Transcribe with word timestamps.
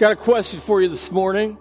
Got 0.00 0.12
a 0.12 0.16
question 0.16 0.60
for 0.60 0.80
you 0.80 0.88
this 0.88 1.12
morning. 1.12 1.58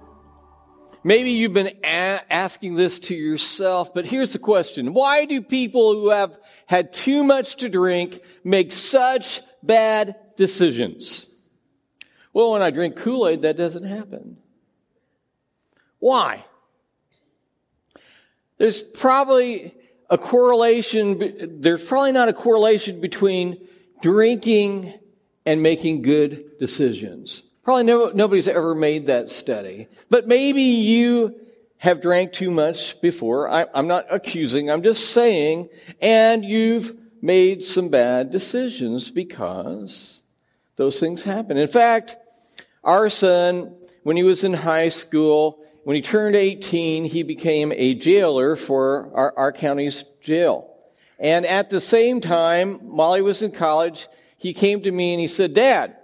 Maybe 1.03 1.31
you've 1.31 1.51
been 1.51 1.77
a- 1.83 2.21
asking 2.33 2.75
this 2.75 2.97
to 2.99 3.13
yourself, 3.13 3.93
but 3.93 4.05
here's 4.05 4.31
the 4.31 4.39
question. 4.39 4.93
Why 4.93 5.25
do 5.25 5.41
people 5.41 5.91
who 5.91 6.11
have 6.11 6.39
had 6.65 6.93
too 6.93 7.25
much 7.25 7.57
to 7.57 7.67
drink 7.67 8.21
make 8.45 8.71
such 8.71 9.41
bad 9.61 10.15
decisions? 10.37 11.27
Well, 12.31 12.53
when 12.53 12.61
I 12.61 12.69
drink 12.69 12.95
Kool-Aid, 12.95 13.41
that 13.41 13.57
doesn't 13.57 13.83
happen. 13.83 14.37
Why? 15.99 16.45
There's 18.57 18.83
probably 18.83 19.75
a 20.09 20.17
correlation, 20.17 21.59
there's 21.59 21.85
probably 21.85 22.13
not 22.13 22.29
a 22.29 22.33
correlation 22.33 23.01
between 23.01 23.67
drinking 24.01 24.93
and 25.45 25.61
making 25.61 26.03
good 26.03 26.57
decisions. 26.57 27.43
Probably 27.69 27.83
no, 27.83 28.09
nobody's 28.15 28.47
ever 28.47 28.73
made 28.73 29.05
that 29.05 29.29
study. 29.29 29.89
But 30.09 30.27
maybe 30.27 30.63
you 30.63 31.39
have 31.77 32.01
drank 32.01 32.33
too 32.33 32.49
much 32.49 32.99
before. 32.99 33.47
I, 33.47 33.67
I'm 33.75 33.85
not 33.85 34.07
accusing, 34.09 34.71
I'm 34.71 34.81
just 34.81 35.11
saying, 35.11 35.69
and 36.01 36.43
you've 36.43 36.97
made 37.21 37.63
some 37.63 37.89
bad 37.89 38.31
decisions 38.31 39.11
because 39.11 40.23
those 40.77 40.99
things 40.99 41.21
happen. 41.21 41.57
In 41.57 41.67
fact, 41.67 42.17
our 42.83 43.07
son, 43.07 43.75
when 44.01 44.17
he 44.17 44.23
was 44.23 44.43
in 44.43 44.55
high 44.55 44.89
school, 44.89 45.63
when 45.83 45.95
he 45.95 46.01
turned 46.01 46.35
18, 46.35 47.05
he 47.05 47.21
became 47.21 47.71
a 47.71 47.93
jailer 47.93 48.55
for 48.55 49.11
our, 49.13 49.37
our 49.37 49.51
county's 49.51 50.05
jail. 50.23 50.75
And 51.19 51.45
at 51.45 51.69
the 51.69 51.79
same 51.79 52.19
time, 52.19 52.95
while 52.95 53.13
he 53.13 53.21
was 53.21 53.43
in 53.43 53.51
college, 53.51 54.07
he 54.37 54.55
came 54.55 54.81
to 54.81 54.91
me 54.91 55.13
and 55.13 55.21
he 55.21 55.27
said, 55.27 55.53
Dad, 55.53 55.97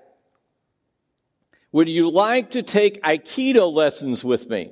would 1.76 1.90
you 1.90 2.10
like 2.10 2.52
to 2.52 2.64
take 2.64 3.04
Aikido 3.04 3.70
lessons 3.70 4.24
with 4.24 4.50
me? 4.50 4.72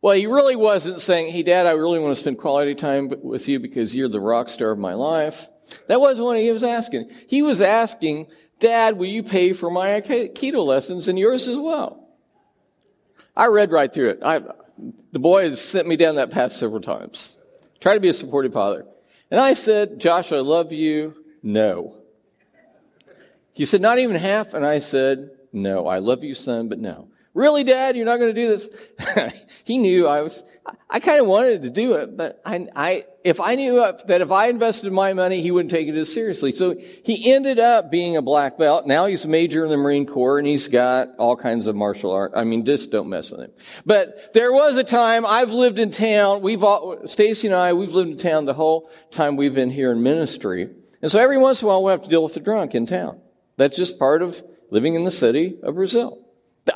Well, 0.00 0.16
he 0.16 0.26
really 0.26 0.56
wasn't 0.56 1.02
saying, 1.02 1.30
Hey, 1.30 1.42
Dad, 1.42 1.66
I 1.66 1.72
really 1.72 1.98
want 1.98 2.16
to 2.16 2.20
spend 2.22 2.38
quality 2.38 2.74
time 2.74 3.12
with 3.22 3.46
you 3.46 3.60
because 3.60 3.94
you're 3.94 4.08
the 4.08 4.18
rock 4.18 4.48
star 4.48 4.70
of 4.70 4.78
my 4.78 4.94
life. 4.94 5.50
That 5.86 6.00
wasn't 6.00 6.24
what 6.24 6.38
he 6.38 6.50
was 6.50 6.64
asking. 6.64 7.10
He 7.26 7.42
was 7.42 7.60
asking, 7.60 8.28
Dad, 8.58 8.96
will 8.96 9.04
you 9.04 9.22
pay 9.22 9.52
for 9.52 9.68
my 9.68 10.00
Aikido 10.00 10.64
lessons 10.64 11.08
and 11.08 11.18
yours 11.18 11.46
as 11.46 11.58
well? 11.58 12.08
I 13.36 13.48
read 13.48 13.70
right 13.70 13.92
through 13.92 14.08
it. 14.08 14.20
I, 14.22 14.40
the 15.12 15.18
boy 15.18 15.42
has 15.42 15.60
sent 15.60 15.86
me 15.86 15.96
down 15.96 16.14
that 16.14 16.30
path 16.30 16.52
several 16.52 16.80
times. 16.80 17.36
Try 17.80 17.92
to 17.92 18.00
be 18.00 18.08
a 18.08 18.14
supportive 18.14 18.54
father. 18.54 18.86
And 19.30 19.38
I 19.38 19.52
said, 19.52 20.00
Josh, 20.00 20.32
I 20.32 20.38
love 20.38 20.72
you. 20.72 21.22
No. 21.42 21.98
He 23.52 23.66
said, 23.66 23.82
not 23.82 23.98
even 23.98 24.16
half. 24.16 24.54
And 24.54 24.64
I 24.64 24.78
said, 24.78 25.32
no, 25.52 25.86
I 25.86 25.98
love 25.98 26.24
you, 26.24 26.34
son, 26.34 26.68
but 26.68 26.78
no. 26.78 27.08
Really, 27.34 27.62
dad, 27.62 27.96
you're 27.96 28.04
not 28.04 28.18
going 28.18 28.34
to 28.34 28.40
do 28.40 28.48
this? 28.48 28.68
he 29.64 29.78
knew 29.78 30.08
I 30.08 30.22
was, 30.22 30.42
I 30.90 30.98
kind 30.98 31.20
of 31.20 31.28
wanted 31.28 31.62
to 31.62 31.70
do 31.70 31.94
it, 31.94 32.16
but 32.16 32.42
I, 32.44 32.66
I, 32.74 33.04
if 33.22 33.38
I 33.38 33.54
knew 33.54 33.76
that 34.06 34.20
if 34.20 34.32
I 34.32 34.48
invested 34.48 34.90
my 34.92 35.12
money, 35.12 35.40
he 35.40 35.52
wouldn't 35.52 35.70
take 35.70 35.86
it 35.86 35.94
as 35.94 36.12
seriously. 36.12 36.50
So 36.50 36.74
he 37.04 37.32
ended 37.32 37.60
up 37.60 37.92
being 37.92 38.16
a 38.16 38.22
black 38.22 38.58
belt. 38.58 38.86
Now 38.88 39.06
he's 39.06 39.24
a 39.24 39.28
major 39.28 39.64
in 39.64 39.70
the 39.70 39.76
Marine 39.76 40.04
Corps 40.04 40.38
and 40.38 40.48
he's 40.48 40.66
got 40.66 41.10
all 41.18 41.36
kinds 41.36 41.68
of 41.68 41.76
martial 41.76 42.10
art. 42.10 42.32
I 42.34 42.42
mean, 42.42 42.64
just 42.64 42.90
don't 42.90 43.08
mess 43.08 43.30
with 43.30 43.40
him. 43.40 43.52
But 43.86 44.32
there 44.32 44.52
was 44.52 44.76
a 44.76 44.82
time 44.82 45.24
I've 45.24 45.52
lived 45.52 45.78
in 45.78 45.92
town. 45.92 46.40
We've 46.40 46.64
all, 46.64 47.06
Stacy 47.06 47.46
and 47.46 47.54
I, 47.54 47.72
we've 47.72 47.94
lived 47.94 48.10
in 48.10 48.16
town 48.16 48.46
the 48.46 48.54
whole 48.54 48.90
time 49.12 49.36
we've 49.36 49.54
been 49.54 49.70
here 49.70 49.92
in 49.92 50.02
ministry. 50.02 50.70
And 51.02 51.08
so 51.08 51.20
every 51.20 51.38
once 51.38 51.62
in 51.62 51.66
a 51.66 51.68
while 51.68 51.84
we 51.84 51.92
have 51.92 52.02
to 52.02 52.08
deal 52.08 52.24
with 52.24 52.34
the 52.34 52.40
drunk 52.40 52.74
in 52.74 52.86
town. 52.86 53.20
That's 53.58 53.76
just 53.76 53.98
part 53.98 54.22
of 54.22 54.42
living 54.70 54.94
in 54.94 55.04
the 55.04 55.10
city 55.10 55.58
of 55.62 55.74
Brazil. 55.74 56.18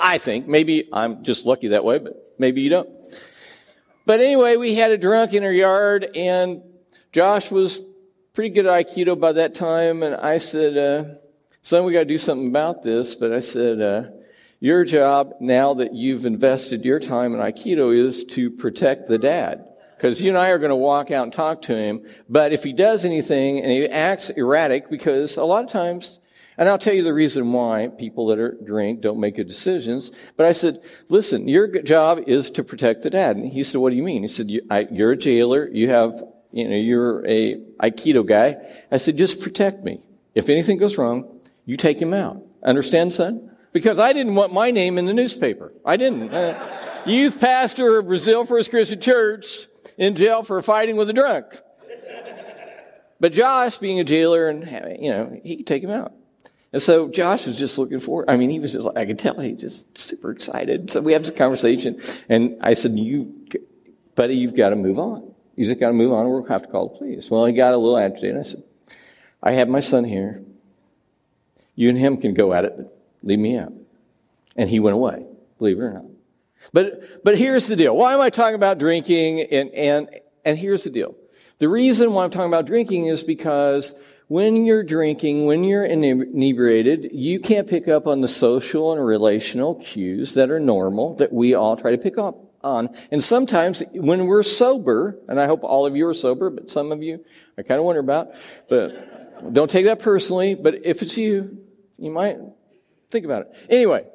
I 0.00 0.18
think. 0.18 0.48
Maybe 0.48 0.88
I'm 0.92 1.22
just 1.24 1.44
lucky 1.44 1.68
that 1.68 1.84
way, 1.84 1.98
but 1.98 2.34
maybe 2.38 2.62
you 2.62 2.70
don't. 2.70 2.88
But 4.04 4.20
anyway, 4.20 4.56
we 4.56 4.74
had 4.74 4.90
a 4.90 4.98
drunk 4.98 5.32
in 5.32 5.44
our 5.44 5.52
yard, 5.52 6.08
and 6.16 6.62
Josh 7.12 7.50
was 7.50 7.80
pretty 8.33 8.50
good 8.50 8.67
at 8.67 8.86
Aikido 8.86 9.18
by 9.18 9.33
that 9.33 9.55
time. 9.55 10.02
And 10.02 10.14
I 10.14 10.39
said, 10.39 10.77
uh, 10.77 11.14
son, 11.62 11.84
we 11.84 11.92
got 11.92 12.00
to 12.00 12.05
do 12.06 12.18
something 12.18 12.48
about 12.48 12.83
this. 12.83 13.14
But 13.14 13.33
I 13.33 13.40
said, 13.40 13.80
uh, 13.80 14.11
your 14.61 14.84
job 14.84 15.34
now 15.40 15.74
that 15.74 15.94
you've 15.94 16.24
invested 16.24 16.84
your 16.84 16.98
time 16.98 17.34
in 17.34 17.40
Aikido 17.40 17.94
is 17.96 18.24
to 18.24 18.50
protect 18.50 19.08
the 19.08 19.18
dad. 19.18 19.68
Because 19.96 20.20
you 20.20 20.30
and 20.30 20.38
I 20.38 20.48
are 20.48 20.58
going 20.58 20.70
to 20.70 20.77
walk 20.77 21.12
out 21.12 21.24
and 21.24 21.33
talk 21.33 21.62
to 21.62 21.77
him. 21.77 22.05
But 22.28 22.52
if 22.52 22.64
he 22.64 22.72
does 22.72 23.05
anything 23.05 23.61
and 23.61 23.70
he 23.70 23.86
acts 23.86 24.30
erratic, 24.30 24.90
because 24.90 25.36
a 25.36 25.44
lot 25.44 25.62
of 25.62 25.70
times 25.70 26.18
and 26.62 26.68
I'll 26.68 26.78
tell 26.78 26.95
you 26.95 27.02
the 27.02 27.12
reason 27.12 27.52
why 27.52 27.89
people 27.89 28.28
that 28.28 28.39
are 28.39 28.52
drink 28.52 29.00
don't 29.00 29.18
make 29.18 29.34
good 29.34 29.48
decisions. 29.48 30.12
But 30.36 30.46
I 30.46 30.52
said, 30.52 30.80
listen, 31.08 31.48
your 31.48 31.67
job 31.83 32.20
is 32.28 32.50
to 32.50 32.62
protect 32.62 33.02
the 33.02 33.11
dad. 33.11 33.34
And 33.34 33.50
he 33.50 33.64
said, 33.64 33.80
what 33.80 33.90
do 33.90 33.96
you 33.96 34.05
mean? 34.05 34.23
He 34.23 34.28
said, 34.28 34.48
you, 34.48 34.62
are 34.70 35.11
a 35.11 35.17
jailer. 35.17 35.68
You 35.68 35.90
have, 35.90 36.23
you 36.52 36.68
know, 36.68 36.77
you're 36.77 37.27
a 37.27 37.56
Aikido 37.80 38.24
guy. 38.24 38.58
I 38.92 38.98
said, 38.98 39.17
just 39.17 39.40
protect 39.40 39.83
me. 39.83 40.02
If 40.36 40.48
anything 40.48 40.78
goes 40.78 40.96
wrong, 40.96 41.40
you 41.67 41.77
take 41.77 42.00
him 42.00 42.14
out. 42.14 42.40
Understand, 42.62 43.12
son? 43.12 43.50
Because 43.73 43.98
I 43.98 44.12
didn't 44.12 44.36
want 44.36 44.52
my 44.52 44.70
name 44.70 44.98
in 44.98 45.06
the 45.06 45.12
newspaper. 45.12 45.73
I 45.84 45.96
didn't. 45.96 46.33
Uh, 46.33 47.02
youth 47.06 47.40
pastor 47.40 47.98
of 47.98 48.06
Brazil 48.06 48.44
First 48.44 48.70
Christian 48.70 49.00
Church 49.00 49.67
in 49.98 50.14
jail 50.14 50.44
for 50.44 50.62
fighting 50.62 50.94
with 50.94 51.11
a 51.11 51.12
drunk. 51.12 51.46
But 53.18 53.33
Josh, 53.33 53.79
being 53.79 53.98
a 53.98 54.05
jailer, 54.05 54.48
and 54.48 54.64
you 55.02 55.11
know, 55.11 55.40
he 55.42 55.56
could 55.56 55.67
take 55.67 55.83
him 55.83 55.90
out. 55.90 56.12
And 56.72 56.80
so 56.80 57.08
Josh 57.08 57.46
was 57.46 57.58
just 57.58 57.77
looking 57.77 58.00
forward. 58.00 58.27
I 58.28 58.36
mean, 58.36 58.48
he 58.50 58.58
was 58.58 58.72
just 58.72 58.86
I 58.96 59.05
could 59.05 59.18
tell 59.18 59.38
he 59.38 59.52
just 59.52 59.98
super 59.98 60.30
excited. 60.30 60.90
So 60.90 61.00
we 61.00 61.12
have 61.12 61.22
this 61.22 61.33
conversation 61.33 62.00
and 62.28 62.56
I 62.62 62.74
said, 62.74 62.98
you, 62.98 63.46
buddy, 64.14 64.36
you've 64.36 64.56
got 64.56 64.70
to 64.70 64.77
move 64.77 64.98
on. 64.98 65.34
You 65.55 65.66
just 65.66 65.78
got 65.78 65.88
to 65.88 65.92
move 65.92 66.12
on 66.12 66.24
or 66.24 66.40
we'll 66.40 66.48
have 66.48 66.62
to 66.62 66.68
call 66.68 66.88
the 66.88 66.98
police. 66.98 67.30
Well, 67.30 67.44
he 67.44 67.52
got 67.52 67.74
a 67.74 67.77
little 67.77 67.98
agitated. 67.98 68.38
I 68.38 68.42
said, 68.42 68.62
I 69.42 69.52
have 69.52 69.68
my 69.68 69.80
son 69.80 70.05
here. 70.05 70.42
You 71.74 71.90
and 71.90 71.98
him 71.98 72.16
can 72.16 72.32
go 72.32 72.52
at 72.55 72.64
it, 72.64 72.74
but 72.77 72.98
leave 73.22 73.38
me 73.38 73.58
out. 73.58 73.72
And 74.56 74.68
he 74.68 74.80
went 74.80 74.94
away, 74.94 75.27
believe 75.58 75.78
it 75.78 75.82
or 75.82 75.92
not. 75.92 76.05
But, 76.72 77.22
but 77.24 77.36
here's 77.36 77.66
the 77.66 77.77
deal. 77.77 77.94
Why 77.94 78.14
am 78.14 78.20
I 78.20 78.30
talking 78.30 78.55
about 78.55 78.78
drinking? 78.78 79.40
And, 79.40 79.70
and, 79.70 80.20
and 80.44 80.56
here's 80.56 80.84
the 80.84 80.90
deal. 80.90 81.14
The 81.58 81.68
reason 81.68 82.12
why 82.12 82.24
I'm 82.24 82.30
talking 82.30 82.48
about 82.48 82.66
drinking 82.66 83.06
is 83.06 83.22
because 83.22 83.94
when 84.32 84.64
you're 84.64 84.82
drinking, 84.82 85.44
when 85.44 85.62
you're 85.62 85.84
inebriated, 85.84 87.10
you 87.12 87.38
can't 87.38 87.68
pick 87.68 87.86
up 87.86 88.06
on 88.06 88.22
the 88.22 88.28
social 88.28 88.90
and 88.90 89.04
relational 89.04 89.74
cues 89.74 90.32
that 90.32 90.50
are 90.50 90.58
normal 90.58 91.14
that 91.16 91.30
we 91.30 91.52
all 91.52 91.76
try 91.76 91.90
to 91.90 91.98
pick 91.98 92.16
up 92.16 92.42
on. 92.64 92.88
And 93.10 93.22
sometimes 93.22 93.82
when 93.92 94.24
we're 94.24 94.42
sober, 94.42 95.18
and 95.28 95.38
I 95.38 95.44
hope 95.44 95.62
all 95.64 95.84
of 95.84 95.96
you 95.96 96.06
are 96.06 96.14
sober, 96.14 96.48
but 96.48 96.70
some 96.70 96.92
of 96.92 97.02
you 97.02 97.22
I 97.58 97.62
kind 97.62 97.78
of 97.78 97.84
wonder 97.84 98.00
about, 98.00 98.28
but 98.70 99.52
don't 99.52 99.70
take 99.70 99.84
that 99.84 99.98
personally, 99.98 100.54
but 100.54 100.76
if 100.86 101.02
it's 101.02 101.18
you, 101.18 101.58
you 101.98 102.10
might 102.10 102.38
think 103.10 103.26
about 103.26 103.42
it. 103.42 103.52
Anyway, 103.68 104.06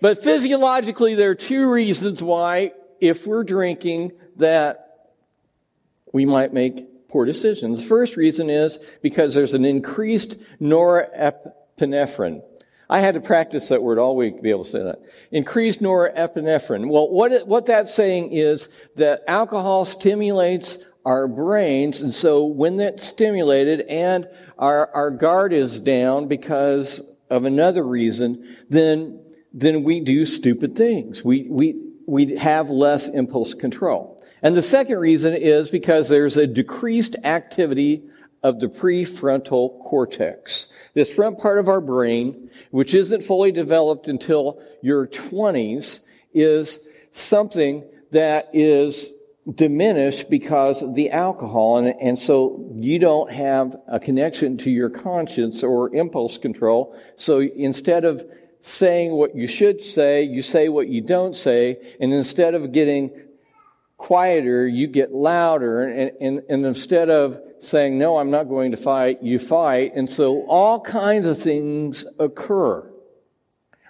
but 0.00 0.24
physiologically, 0.24 1.14
there 1.14 1.30
are 1.30 1.36
two 1.36 1.70
reasons 1.70 2.20
why 2.20 2.72
if 3.00 3.28
we're 3.28 3.44
drinking 3.44 4.10
that 4.38 5.12
we 6.12 6.26
might 6.26 6.52
make 6.52 6.89
poor 7.10 7.24
decisions. 7.24 7.82
The 7.82 7.88
first 7.88 8.16
reason 8.16 8.48
is 8.48 8.78
because 9.02 9.34
there's 9.34 9.54
an 9.54 9.64
increased 9.64 10.36
norepinephrine. 10.60 12.42
I 12.88 12.98
had 13.00 13.14
to 13.14 13.20
practice 13.20 13.68
that 13.68 13.82
word 13.82 13.98
all 13.98 14.16
week 14.16 14.36
to 14.36 14.42
be 14.42 14.50
able 14.50 14.64
to 14.64 14.70
say 14.70 14.82
that. 14.82 15.00
Increased 15.30 15.80
norepinephrine. 15.80 16.88
Well, 16.88 17.08
what, 17.08 17.30
it, 17.30 17.46
what 17.46 17.66
that's 17.66 17.94
saying 17.94 18.32
is 18.32 18.68
that 18.96 19.22
alcohol 19.28 19.84
stimulates 19.84 20.78
our 21.04 21.28
brains, 21.28 22.02
and 22.02 22.14
so 22.14 22.44
when 22.44 22.76
that's 22.76 23.06
stimulated 23.06 23.82
and 23.82 24.28
our, 24.58 24.90
our 24.92 25.10
guard 25.10 25.52
is 25.52 25.78
down 25.80 26.26
because 26.26 27.00
of 27.30 27.44
another 27.44 27.86
reason, 27.86 28.56
then, 28.68 29.24
then 29.52 29.84
we 29.84 30.00
do 30.00 30.26
stupid 30.26 30.76
things. 30.76 31.24
We, 31.24 31.46
we, 31.48 31.80
we 32.06 32.36
have 32.36 32.70
less 32.70 33.08
impulse 33.08 33.54
control. 33.54 34.19
And 34.42 34.54
the 34.54 34.62
second 34.62 34.98
reason 34.98 35.34
is 35.34 35.70
because 35.70 36.08
there's 36.08 36.36
a 36.36 36.46
decreased 36.46 37.16
activity 37.24 38.04
of 38.42 38.60
the 38.60 38.68
prefrontal 38.68 39.82
cortex. 39.84 40.68
This 40.94 41.12
front 41.12 41.38
part 41.38 41.58
of 41.58 41.68
our 41.68 41.80
brain, 41.80 42.50
which 42.70 42.94
isn't 42.94 43.22
fully 43.22 43.52
developed 43.52 44.08
until 44.08 44.60
your 44.82 45.06
20s, 45.06 46.00
is 46.32 46.80
something 47.12 47.84
that 48.12 48.48
is 48.52 49.10
diminished 49.54 50.30
because 50.30 50.82
of 50.82 50.94
the 50.94 51.10
alcohol. 51.10 51.78
And, 51.78 51.94
and 52.00 52.18
so 52.18 52.70
you 52.74 52.98
don't 52.98 53.30
have 53.30 53.76
a 53.88 54.00
connection 54.00 54.58
to 54.58 54.70
your 54.70 54.90
conscience 54.90 55.62
or 55.62 55.94
impulse 55.94 56.38
control. 56.38 56.96
So 57.16 57.40
instead 57.40 58.04
of 58.04 58.24
saying 58.62 59.12
what 59.12 59.34
you 59.34 59.46
should 59.46 59.82
say, 59.82 60.22
you 60.22 60.42
say 60.42 60.68
what 60.68 60.88
you 60.88 61.00
don't 61.00 61.34
say. 61.34 61.94
And 62.00 62.12
instead 62.12 62.54
of 62.54 62.72
getting 62.72 63.10
quieter, 64.00 64.66
you 64.66 64.86
get 64.86 65.12
louder. 65.12 65.82
And, 65.82 66.12
and, 66.20 66.42
and, 66.48 66.64
instead 66.64 67.10
of 67.10 67.38
saying, 67.60 67.98
no, 67.98 68.16
I'm 68.16 68.30
not 68.30 68.48
going 68.48 68.70
to 68.70 68.76
fight, 68.78 69.22
you 69.22 69.38
fight. 69.38 69.92
And 69.94 70.08
so 70.08 70.46
all 70.46 70.80
kinds 70.80 71.26
of 71.26 71.40
things 71.40 72.06
occur. 72.18 72.90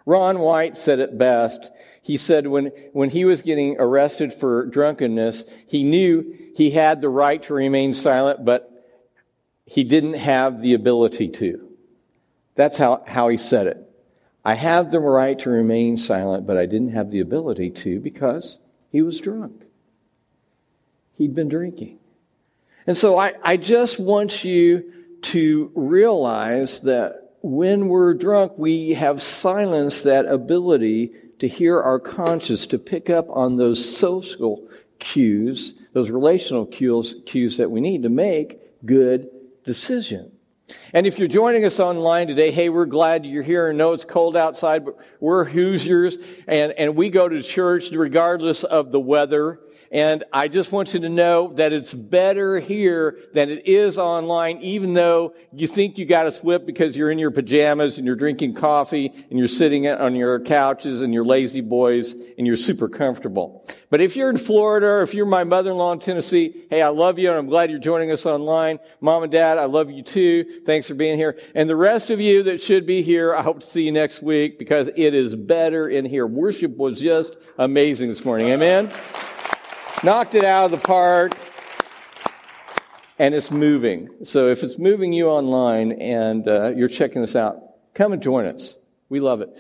Ron 0.05 0.41
White 0.41 0.77
said 0.77 0.99
it 0.99 1.17
best. 1.17 1.71
He 2.03 2.17
said 2.17 2.49
when, 2.49 2.67
when 2.93 3.11
he 3.11 3.25
was 3.25 3.43
getting 3.43 3.77
arrested 3.79 4.35
for 4.35 4.67
drunkenness, 4.67 5.45
he 5.69 5.85
knew 5.85 6.35
he 6.57 6.71
had 6.71 7.01
the 7.01 7.09
right 7.09 7.41
to 7.45 7.55
remain 7.55 7.95
silent, 7.95 8.45
but 8.45 8.67
he 9.65 9.85
didn't 9.85 10.15
have 10.15 10.61
the 10.61 10.75
ability 10.75 11.29
to. 11.29 11.69
That's 12.57 12.77
how, 12.77 13.05
how 13.07 13.29
he 13.29 13.37
said 13.37 13.69
it. 13.69 13.87
I 14.45 14.55
have 14.55 14.91
the 14.91 14.99
right 14.99 15.39
to 15.39 15.51
remain 15.51 15.97
silent, 15.97 16.49
but 16.49 16.57
I 16.57 16.67
didn't 16.67 16.91
have 16.91 17.13
the 17.13 17.21
ability 17.21 17.71
to 17.71 18.01
because 18.01 18.59
he 18.91 19.03
was 19.03 19.21
drunk. 19.21 19.67
He'd 21.21 21.35
been 21.35 21.51
drinking. 21.51 21.99
And 22.87 22.97
so 22.97 23.19
I, 23.19 23.35
I 23.43 23.59
just 23.59 24.01
want 24.01 24.43
you 24.43 24.91
to 25.21 25.71
realize 25.75 26.81
that 26.81 27.35
when 27.43 27.89
we're 27.89 28.15
drunk, 28.15 28.53
we 28.57 28.95
have 28.95 29.21
silenced 29.21 30.05
that 30.05 30.25
ability 30.25 31.13
to 31.41 31.47
hear 31.47 31.79
our 31.79 32.01
conscience, 32.01 32.65
to 32.65 32.79
pick 32.79 33.11
up 33.11 33.27
on 33.29 33.59
those 33.59 33.99
social 33.99 34.67
cues, 34.99 35.75
those 35.93 36.09
relational 36.09 36.65
cues, 36.65 37.17
cues 37.27 37.59
that 37.59 37.71
we 37.71 37.83
need 37.83 38.05
to 38.05 38.09
make 38.09 38.59
good 38.87 39.29
decisions. 39.63 40.33
And 40.95 41.07
if 41.07 41.19
you're 41.19 41.29
joining 41.29 41.67
us 41.67 41.81
online 41.81 42.29
today, 42.29 42.51
hey, 42.51 42.71
we're 42.71 42.87
glad 42.87 43.27
you're 43.27 43.43
here 43.43 43.69
and 43.69 43.77
know 43.77 43.93
it's 43.93 44.07
cold 44.07 44.39
outside, 44.39 44.87
but 44.87 44.97
we're 45.21 45.45
Hoosiers 45.45 46.17
and, 46.49 46.73
and 46.73 46.97
we 46.97 47.11
go 47.11 47.29
to 47.29 47.43
church 47.43 47.91
regardless 47.91 48.65
of 48.65 48.91
the 48.91 49.01
weather. 49.01 49.61
And 49.93 50.23
I 50.33 50.47
just 50.47 50.71
want 50.71 50.95
you 50.95 51.01
to 51.01 51.09
know 51.09 51.53
that 51.55 51.73
it's 51.73 51.93
better 51.93 52.61
here 52.61 53.19
than 53.33 53.51
it 53.51 53.67
is 53.67 53.99
online, 53.99 54.59
even 54.59 54.95
though 54.95 55.35
you 55.53 55.67
think 55.67 55.99
you 55.99 56.07
got 56.07 56.27
us 56.27 56.41
whipped 56.45 56.65
because 56.65 56.97
you're 56.97 57.11
in 57.11 57.19
your 57.19 57.33
pajamas 57.33 57.99
and 57.99 58.07
you're 58.07 58.15
drinking 58.15 58.55
coffee 58.55 59.13
and 59.31 59.39
you're 59.39 59.49
sitting 59.49 59.89
on 59.89 60.15
your 60.15 60.39
couches 60.39 61.03
and 61.03 61.13
you're 61.13 61.25
La-Z-Boys 61.25 62.15
and 62.39 62.47
you're 62.47 62.55
super 62.55 62.89
comfortable. 62.89 63.67
But 63.91 64.01
if 64.01 64.15
you're 64.15 64.31
in 64.31 64.37
Florida 64.37 64.87
or 64.87 65.03
if 65.03 65.13
you're 65.13 65.27
my 65.27 65.43
mother-in-law 65.43 65.93
in 65.93 65.99
Tennessee, 65.99 66.67
hey, 66.71 66.83
I 66.83 66.89
love 66.89 67.19
you 67.19 67.29
and 67.29 67.39
I'm 67.39 67.47
glad 67.47 67.71
you're 67.71 67.81
joining 67.81 68.13
us 68.13 68.27
online. 68.27 68.79
Mom 69.01 69.25
and 69.25 69.33
dad, 69.33 69.59
I 69.59 69.65
love 69.65 69.91
you 69.91 70.05
too. 70.05 70.61
Thanks 70.65 70.87
for 70.87 70.95
being 70.95 71.19
here. 71.19 71.37
And 71.57 71.69
the 71.69 71.75
rest 71.75 72.11
of 72.11 72.21
you 72.21 72.45
that 72.45 72.63
should 72.63 72.87
be 72.87 73.03
here, 73.03 73.35
I 73.35 73.43
hope 73.43 73.61
to 73.61 73.67
see 73.67 73.83
you 73.83 73.93
next 73.93 74.23
week 74.23 74.57
because 74.57 74.89
it 74.95 75.15
is 75.15 75.35
better 75.35 75.89
in 75.89 76.05
here. 76.05 76.29
Worship 76.29 76.77
was 76.77 77.01
just 77.01 77.35
amazing 77.59 78.09
this 78.09 78.25
morning. 78.25 78.51
Amen. 78.51 78.89
Knocked 80.03 80.35
it 80.35 80.45
out 80.45 80.65
of 80.65 80.71
the 80.71 80.79
park. 80.79 81.33
And 83.19 83.35
it's 83.35 83.51
moving. 83.51 84.09
So 84.23 84.49
if 84.49 84.63
it's 84.63 84.79
moving 84.79 85.13
you 85.13 85.29
online 85.29 85.93
and 85.93 86.49
uh, 86.49 86.69
you're 86.69 86.89
checking 86.89 87.21
this 87.21 87.37
out, 87.37 87.59
come 87.93 88.15
and 88.15 88.23
join 88.23 88.47
us. 88.47 88.77
We 89.11 89.21
love 89.21 89.43
it. 89.43 89.51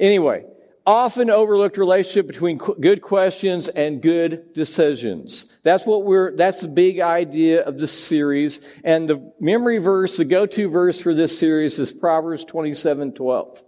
Anyway, 0.00 0.46
often 0.86 1.28
overlooked 1.28 1.76
relationship 1.76 2.26
between 2.26 2.56
good 2.56 3.02
questions 3.02 3.68
and 3.68 4.00
good 4.00 4.54
decisions. 4.54 5.44
That's 5.62 5.84
what 5.84 6.04
we're, 6.04 6.34
that's 6.34 6.60
the 6.60 6.68
big 6.68 7.00
idea 7.00 7.62
of 7.62 7.78
this 7.78 7.92
series. 7.92 8.62
And 8.82 9.06
the 9.06 9.32
memory 9.38 9.76
verse, 9.76 10.16
the 10.16 10.24
go-to 10.24 10.70
verse 10.70 10.98
for 10.98 11.12
this 11.12 11.38
series 11.38 11.78
is 11.78 11.92
Proverbs 11.92 12.44
27, 12.44 13.12
12. 13.12 13.62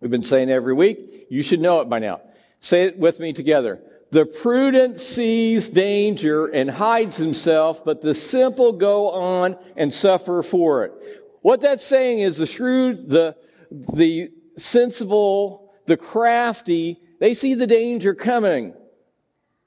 We've 0.00 0.10
been 0.10 0.24
saying 0.24 0.50
every 0.50 0.74
week. 0.74 1.28
You 1.30 1.42
should 1.42 1.60
know 1.60 1.80
it 1.82 1.88
by 1.88 2.00
now. 2.00 2.20
Say 2.58 2.82
it 2.82 2.98
with 2.98 3.20
me 3.20 3.32
together. 3.32 3.80
The 4.10 4.24
prudent 4.24 4.98
sees 4.98 5.68
danger 5.68 6.46
and 6.46 6.70
hides 6.70 7.16
himself, 7.16 7.84
but 7.84 8.02
the 8.02 8.14
simple 8.14 8.72
go 8.72 9.10
on 9.10 9.56
and 9.76 9.92
suffer 9.92 10.42
for 10.42 10.84
it. 10.84 10.92
What 11.42 11.60
that's 11.60 11.84
saying 11.84 12.20
is 12.20 12.36
the 12.36 12.46
shrewd, 12.46 13.08
the, 13.08 13.36
the 13.70 14.30
sensible, 14.56 15.72
the 15.86 15.96
crafty, 15.96 17.00
they 17.20 17.34
see 17.34 17.54
the 17.54 17.66
danger 17.66 18.14
coming 18.14 18.74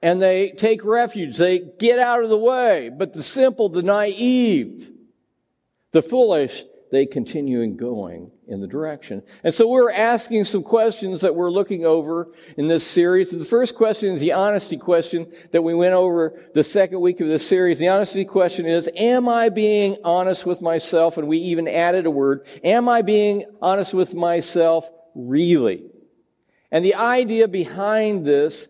and 0.02 0.22
they 0.22 0.52
take 0.52 0.86
refuge. 0.86 1.38
They 1.38 1.60
get 1.60 2.00
out 2.00 2.24
of 2.24 2.30
the 2.30 2.38
way. 2.38 2.90
But 2.90 3.14
the 3.14 3.24
simple, 3.24 3.70
the 3.70 3.84
naive, 3.84 4.92
the 5.92 6.02
foolish, 6.02 6.64
they 6.92 7.06
continue 7.06 7.62
in 7.62 7.76
going 7.76 8.32
in 8.50 8.62
the 8.62 8.68
direction. 8.68 9.22
And 9.44 9.54
so 9.54 9.68
we're 9.68 9.92
asking 9.92 10.46
some 10.46 10.64
questions 10.64 11.22
that 11.22 11.36
we're 11.36 11.52
looking 11.52 11.86
over 11.86 12.30
in 12.58 12.68
this 12.68 12.86
series. 12.86 13.32
And 13.32 13.42
the 13.42 13.46
first 13.46 13.76
question 13.76 14.14
is 14.14 14.22
the 14.22 14.34
honesty 14.34 14.78
question 14.78 15.32
that 15.52 15.62
we 15.62 15.74
went 15.74 15.94
over 15.94 16.42
the 16.54 16.64
second 16.64 17.00
week 17.00 17.22
of 17.22 17.28
this 17.28 17.48
series. 17.48 17.80
The 17.80 17.90
honesty 17.90 18.26
question 18.26 18.66
is, 18.66 18.90
am 18.96 19.30
I 19.30 19.50
being 19.50 19.98
honest 20.04 20.46
with 20.46 20.62
myself? 20.62 21.18
And 21.18 21.28
we 21.28 21.38
even 21.38 21.68
added 21.68 22.06
a 22.08 22.12
word, 22.12 22.46
am 22.64 22.90
I 22.90 23.04
being 23.04 23.46
honest 23.62 23.94
with 23.94 24.16
myself 24.16 24.90
really? 25.14 25.86
And 26.72 26.84
the 26.84 26.96
idea 26.96 27.48
behind 27.48 28.26
this 28.26 28.68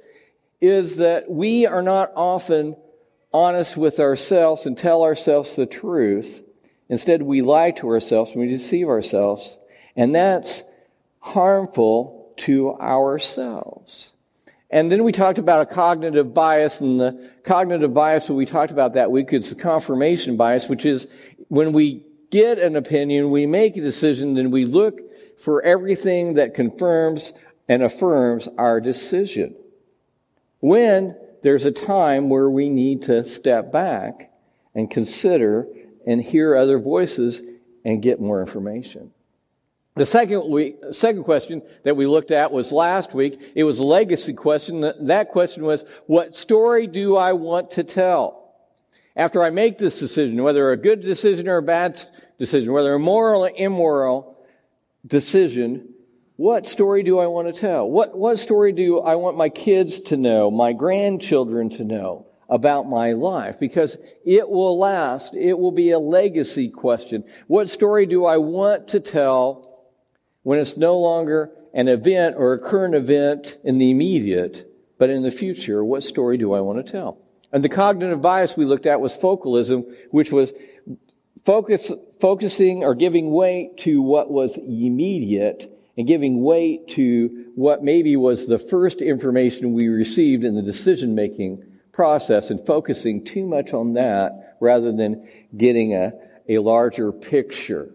is 0.62 0.98
that 0.98 1.30
we 1.30 1.66
are 1.66 1.82
not 1.82 2.12
often 2.16 2.76
honest 3.34 3.78
with 3.78 4.00
ourselves 4.00 4.66
and 4.66 4.78
tell 4.78 5.04
ourselves 5.04 5.56
the 5.56 5.66
truth. 5.66 6.44
Instead, 6.90 7.22
we 7.22 7.42
lie 7.42 7.72
to 7.72 7.88
ourselves 7.88 8.32
and 8.32 8.42
we 8.42 8.48
deceive 8.48 8.90
ourselves. 8.90 9.59
And 10.00 10.16
that's 10.16 10.64
harmful 11.20 12.32
to 12.38 12.74
ourselves. 12.76 14.14
And 14.70 14.90
then 14.90 15.04
we 15.04 15.12
talked 15.12 15.40
about 15.40 15.64
a 15.64 15.66
cognitive 15.66 16.34
bias, 16.34 16.80
and 16.80 17.02
the 17.02 17.32
cognitive 17.44 17.94
bias, 17.94 18.30
we 18.30 18.46
talked 18.46 18.72
about 18.72 18.94
that 18.94 19.12
week 19.12 19.34
is 19.34 19.54
the 19.54 19.62
confirmation 19.62 20.38
bias, 20.38 20.70
which 20.70 20.86
is 20.86 21.10
when 21.50 21.74
we 21.74 22.06
get 22.32 22.60
an 22.60 22.78
opinion, 22.78 23.30
we 23.30 23.46
make 23.46 23.76
a 23.76 23.82
decision, 23.82 24.36
then 24.36 24.52
we 24.52 24.64
look 24.64 25.02
for 25.38 25.62
everything 25.64 26.36
that 26.36 26.54
confirms 26.54 27.34
and 27.68 27.84
affirms 27.84 28.48
our 28.58 28.80
decision. 28.80 29.54
When 30.62 31.18
there's 31.42 31.66
a 31.66 31.72
time 31.72 32.30
where 32.30 32.50
we 32.50 32.70
need 32.70 33.04
to 33.04 33.26
step 33.26 33.70
back 33.70 34.32
and 34.74 34.90
consider 34.90 35.68
and 36.08 36.22
hear 36.22 36.56
other 36.56 36.80
voices 36.80 37.42
and 37.84 38.02
get 38.02 38.22
more 38.22 38.40
information. 38.40 39.12
The 39.96 40.06
second, 40.06 40.50
week, 40.50 40.78
second 40.92 41.24
question 41.24 41.62
that 41.84 41.96
we 41.96 42.06
looked 42.06 42.32
at 42.32 42.52
was 42.52 42.72
last 42.72 43.14
week. 43.14 43.52
It 43.56 43.64
was 43.64 43.80
a 43.80 43.84
legacy 43.84 44.34
question. 44.34 44.82
That 45.02 45.30
question 45.30 45.64
was, 45.64 45.84
what 46.06 46.38
story 46.38 46.88
do 46.88 47.18
I 47.18 47.34
want 47.34 47.72
to 47.72 47.84
tell? 47.84 48.54
After 49.16 49.44
I 49.44 49.50
make 49.50 49.78
this 49.78 50.00
decision, 50.00 50.42
whether 50.42 50.72
a 50.72 50.78
good 50.78 51.02
decision 51.02 51.50
or 51.50 51.58
a 51.58 51.62
bad 51.62 52.00
decision, 52.38 52.72
whether 52.72 52.94
a 52.94 53.00
moral 53.00 53.46
or 53.46 53.52
immoral 53.54 54.38
decision, 55.06 55.90
what 56.38 56.68
story 56.68 57.04
do 57.04 57.20
I 57.20 57.28
want 57.28 57.54
to 57.54 57.60
tell? 57.60 57.90
What, 57.90 58.18
what 58.18 58.40
story 58.40 58.72
do 58.72 59.02
I 59.02 59.16
want 59.16 59.36
my 59.36 59.50
kids 59.50 60.00
to 60.02 60.18
know, 60.18 60.50
my 60.50 60.72
grandchildren 60.72 61.70
to 61.72 61.84
know? 61.84 62.26
about 62.52 62.90
my 62.90 63.12
life 63.12 63.60
because 63.60 63.96
it 64.26 64.50
will 64.50 64.80
last. 64.80 65.36
It 65.36 65.54
will 65.54 65.72
be 65.72 65.92
a 65.92 66.00
legacy 66.00 66.68
question. 66.68 67.24
What 67.46 67.70
story 67.70 68.08
do 68.08 68.26
I 68.26 68.38
want 68.38 68.88
to 68.88 69.00
tell 69.00 69.69
when 70.44 70.60
it's 70.60 70.78
no 70.78 70.98
longer 70.98 71.52
an 71.74 71.88
event 71.88 72.36
or 72.38 72.54
a 72.54 72.60
current 72.60 72.96
event 72.96 73.58
in 73.64 73.78
the 73.78 73.92
immediate, 73.92 74.72
but 74.98 75.10
in 75.10 75.24
the 75.24 75.32
future? 75.32 75.84
What 75.84 76.04
story 76.04 76.38
do 76.38 76.54
I 76.54 76.62
want 76.62 76.86
to 76.86 76.92
tell? 76.92 77.20
And 77.52 77.64
the 77.64 77.70
cognitive 77.70 78.22
bias 78.22 78.56
we 78.56 78.66
looked 78.66 78.86
at 78.86 79.02
was 79.02 79.16
focalism, 79.16 79.86
which 80.12 80.32
was 80.32 80.54
focus, 81.44 81.92
focusing 82.20 82.84
or 82.84 82.94
giving 82.94 83.32
weight 83.32 83.78
to 83.80 84.02
what 84.02 84.30
was 84.32 84.58
immediate 84.58 85.76
and 85.98 86.08
giving 86.08 86.42
weight 86.42 86.88
to 86.90 87.52
what 87.56 87.84
maybe 87.84 88.16
was 88.16 88.48
the 88.48 88.60
first 88.60 89.02
information 89.02 89.74
we 89.74 89.88
received 89.88 90.44
in 90.44 90.56
the 90.56 90.62
decision 90.62 91.16
making 91.16 91.64
process 91.92 92.50
and 92.50 92.66
focusing 92.66 93.24
too 93.26 93.46
much 93.46 93.74
on 93.74 93.94
that 93.94 94.56
rather 94.62 94.92
than 94.92 95.28
getting 95.58 95.94
a, 95.94 96.14
a 96.48 96.60
larger 96.60 97.12
picture. 97.12 97.90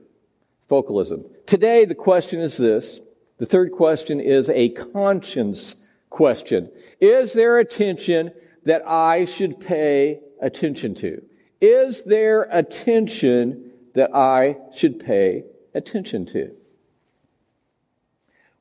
Focalism. 0.69 1.25
Today, 1.47 1.85
the 1.85 1.95
question 1.95 2.41
is 2.41 2.57
this. 2.57 3.01
The 3.39 3.47
third 3.47 3.73
question 3.73 4.21
is 4.21 4.49
a 4.49 4.71
conscience 4.71 5.77
question. 6.09 6.71
Is 7.01 7.33
there 7.33 7.59
attention 7.59 8.33
that 8.65 8.87
I 8.87 9.25
should 9.25 9.61
pay 9.61 10.21
attention 10.41 10.95
to? 10.97 11.23
Is 11.61 12.05
there 12.05 12.49
attention 12.51 13.73
that 13.95 14.15
I 14.15 14.57
should 14.73 14.99
pay 14.99 15.45
attention 15.75 16.27
to? 16.27 16.53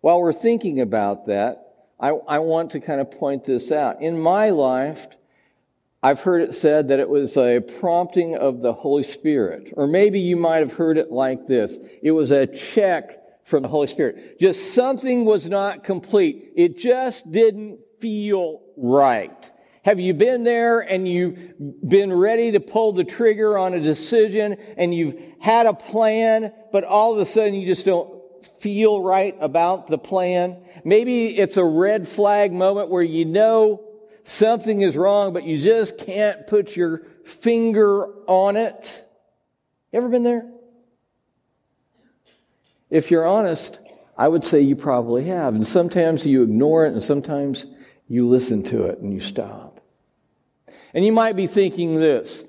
While 0.01 0.19
we're 0.19 0.33
thinking 0.33 0.81
about 0.81 1.27
that, 1.27 1.89
I, 1.99 2.09
I 2.09 2.39
want 2.39 2.71
to 2.71 2.81
kind 2.81 2.99
of 2.99 3.09
point 3.11 3.45
this 3.45 3.71
out. 3.71 4.01
In 4.01 4.19
my 4.19 4.49
life, 4.49 5.07
I've 6.03 6.19
heard 6.19 6.41
it 6.41 6.53
said 6.53 6.89
that 6.89 6.99
it 6.99 7.07
was 7.07 7.37
a 7.37 7.61
prompting 7.61 8.35
of 8.35 8.61
the 8.61 8.73
Holy 8.73 9.03
Spirit. 9.03 9.73
Or 9.77 9.87
maybe 9.87 10.19
you 10.19 10.35
might 10.35 10.57
have 10.57 10.73
heard 10.73 10.97
it 10.97 11.11
like 11.11 11.47
this. 11.47 11.77
It 12.01 12.11
was 12.11 12.29
a 12.29 12.45
check 12.45 13.45
from 13.45 13.63
the 13.63 13.69
Holy 13.69 13.87
Spirit. 13.87 14.37
Just 14.37 14.73
something 14.73 15.23
was 15.23 15.47
not 15.47 15.85
complete. 15.85 16.51
It 16.57 16.77
just 16.77 17.31
didn't 17.31 17.79
feel 17.99 18.61
right. 18.75 19.49
Have 19.85 20.01
you 20.01 20.13
been 20.13 20.43
there 20.43 20.81
and 20.81 21.07
you've 21.07 21.53
been 21.87 22.11
ready 22.11 22.51
to 22.51 22.59
pull 22.59 22.91
the 22.91 23.05
trigger 23.05 23.57
on 23.57 23.73
a 23.73 23.79
decision 23.79 24.57
and 24.75 24.93
you've 24.93 25.17
had 25.39 25.67
a 25.67 25.73
plan, 25.73 26.51
but 26.73 26.83
all 26.83 27.13
of 27.13 27.19
a 27.19 27.25
sudden 27.25 27.53
you 27.53 27.65
just 27.65 27.85
don't 27.85 28.45
feel 28.59 29.01
right 29.01 29.37
about 29.39 29.87
the 29.87 29.97
plan. 29.97 30.57
Maybe 30.83 31.37
it's 31.37 31.55
a 31.55 31.63
red 31.63 32.09
flag 32.09 32.51
moment 32.51 32.89
where 32.89 33.03
you 33.03 33.23
know 33.23 33.85
something 34.23 34.81
is 34.81 34.95
wrong, 34.95 35.33
but 35.33 35.43
you 35.43 35.57
just 35.57 35.97
can't 35.97 36.47
put 36.47 36.75
your 36.75 37.03
finger 37.25 38.07
on 38.27 38.55
it. 38.55 39.05
You 39.91 39.97
Ever 39.97 40.09
been 40.09 40.23
there? 40.23 40.49
If 42.89 43.11
you're 43.11 43.25
honest, 43.25 43.79
I 44.17 44.27
would 44.27 44.45
say 44.45 44.61
you 44.61 44.75
probably 44.75 45.25
have. 45.25 45.55
And 45.55 45.65
sometimes 45.65 46.25
you 46.25 46.43
ignore 46.43 46.85
it, 46.85 46.93
and 46.93 47.03
sometimes 47.03 47.65
you 48.07 48.27
listen 48.27 48.63
to 48.63 48.83
it 48.83 48.99
and 48.99 49.13
you 49.13 49.19
stop. 49.19 49.81
And 50.93 51.03
you 51.03 51.11
might 51.11 51.35
be 51.35 51.47
thinking 51.47 51.95
this 51.95 52.43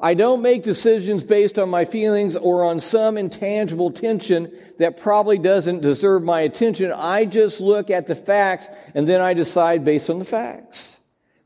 I 0.00 0.14
don't 0.14 0.40
make 0.40 0.62
decisions 0.62 1.24
based 1.24 1.58
on 1.58 1.68
my 1.68 1.84
feelings 1.84 2.36
or 2.36 2.64
on 2.64 2.80
some 2.80 3.18
intangible 3.18 3.90
tension 3.90 4.50
that 4.78 4.96
probably 4.96 5.36
doesn't 5.36 5.82
deserve 5.82 6.22
my 6.22 6.40
attention. 6.40 6.90
I 6.90 7.26
just 7.26 7.60
look 7.60 7.90
at 7.90 8.06
the 8.06 8.14
facts 8.14 8.68
and 8.94 9.06
then 9.06 9.20
I 9.20 9.34
decide 9.34 9.84
based 9.84 10.08
on 10.08 10.18
the 10.18 10.24
facts. 10.24 10.99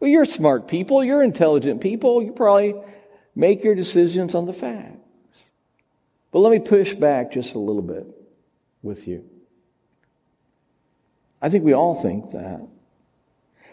Well, 0.04 0.10
you're 0.10 0.26
smart 0.26 0.68
people, 0.68 1.02
you're 1.02 1.22
intelligent 1.22 1.80
people, 1.80 2.22
you 2.22 2.32
probably 2.32 2.74
make 3.34 3.64
your 3.64 3.74
decisions 3.74 4.34
on 4.34 4.44
the 4.44 4.52
facts. 4.52 4.98
But 6.30 6.40
let 6.40 6.52
me 6.52 6.58
push 6.58 6.92
back 6.92 7.32
just 7.32 7.54
a 7.54 7.58
little 7.58 7.80
bit 7.80 8.06
with 8.82 9.08
you. 9.08 9.24
I 11.40 11.48
think 11.48 11.64
we 11.64 11.72
all 11.72 11.94
think 11.94 12.32
that. 12.32 12.68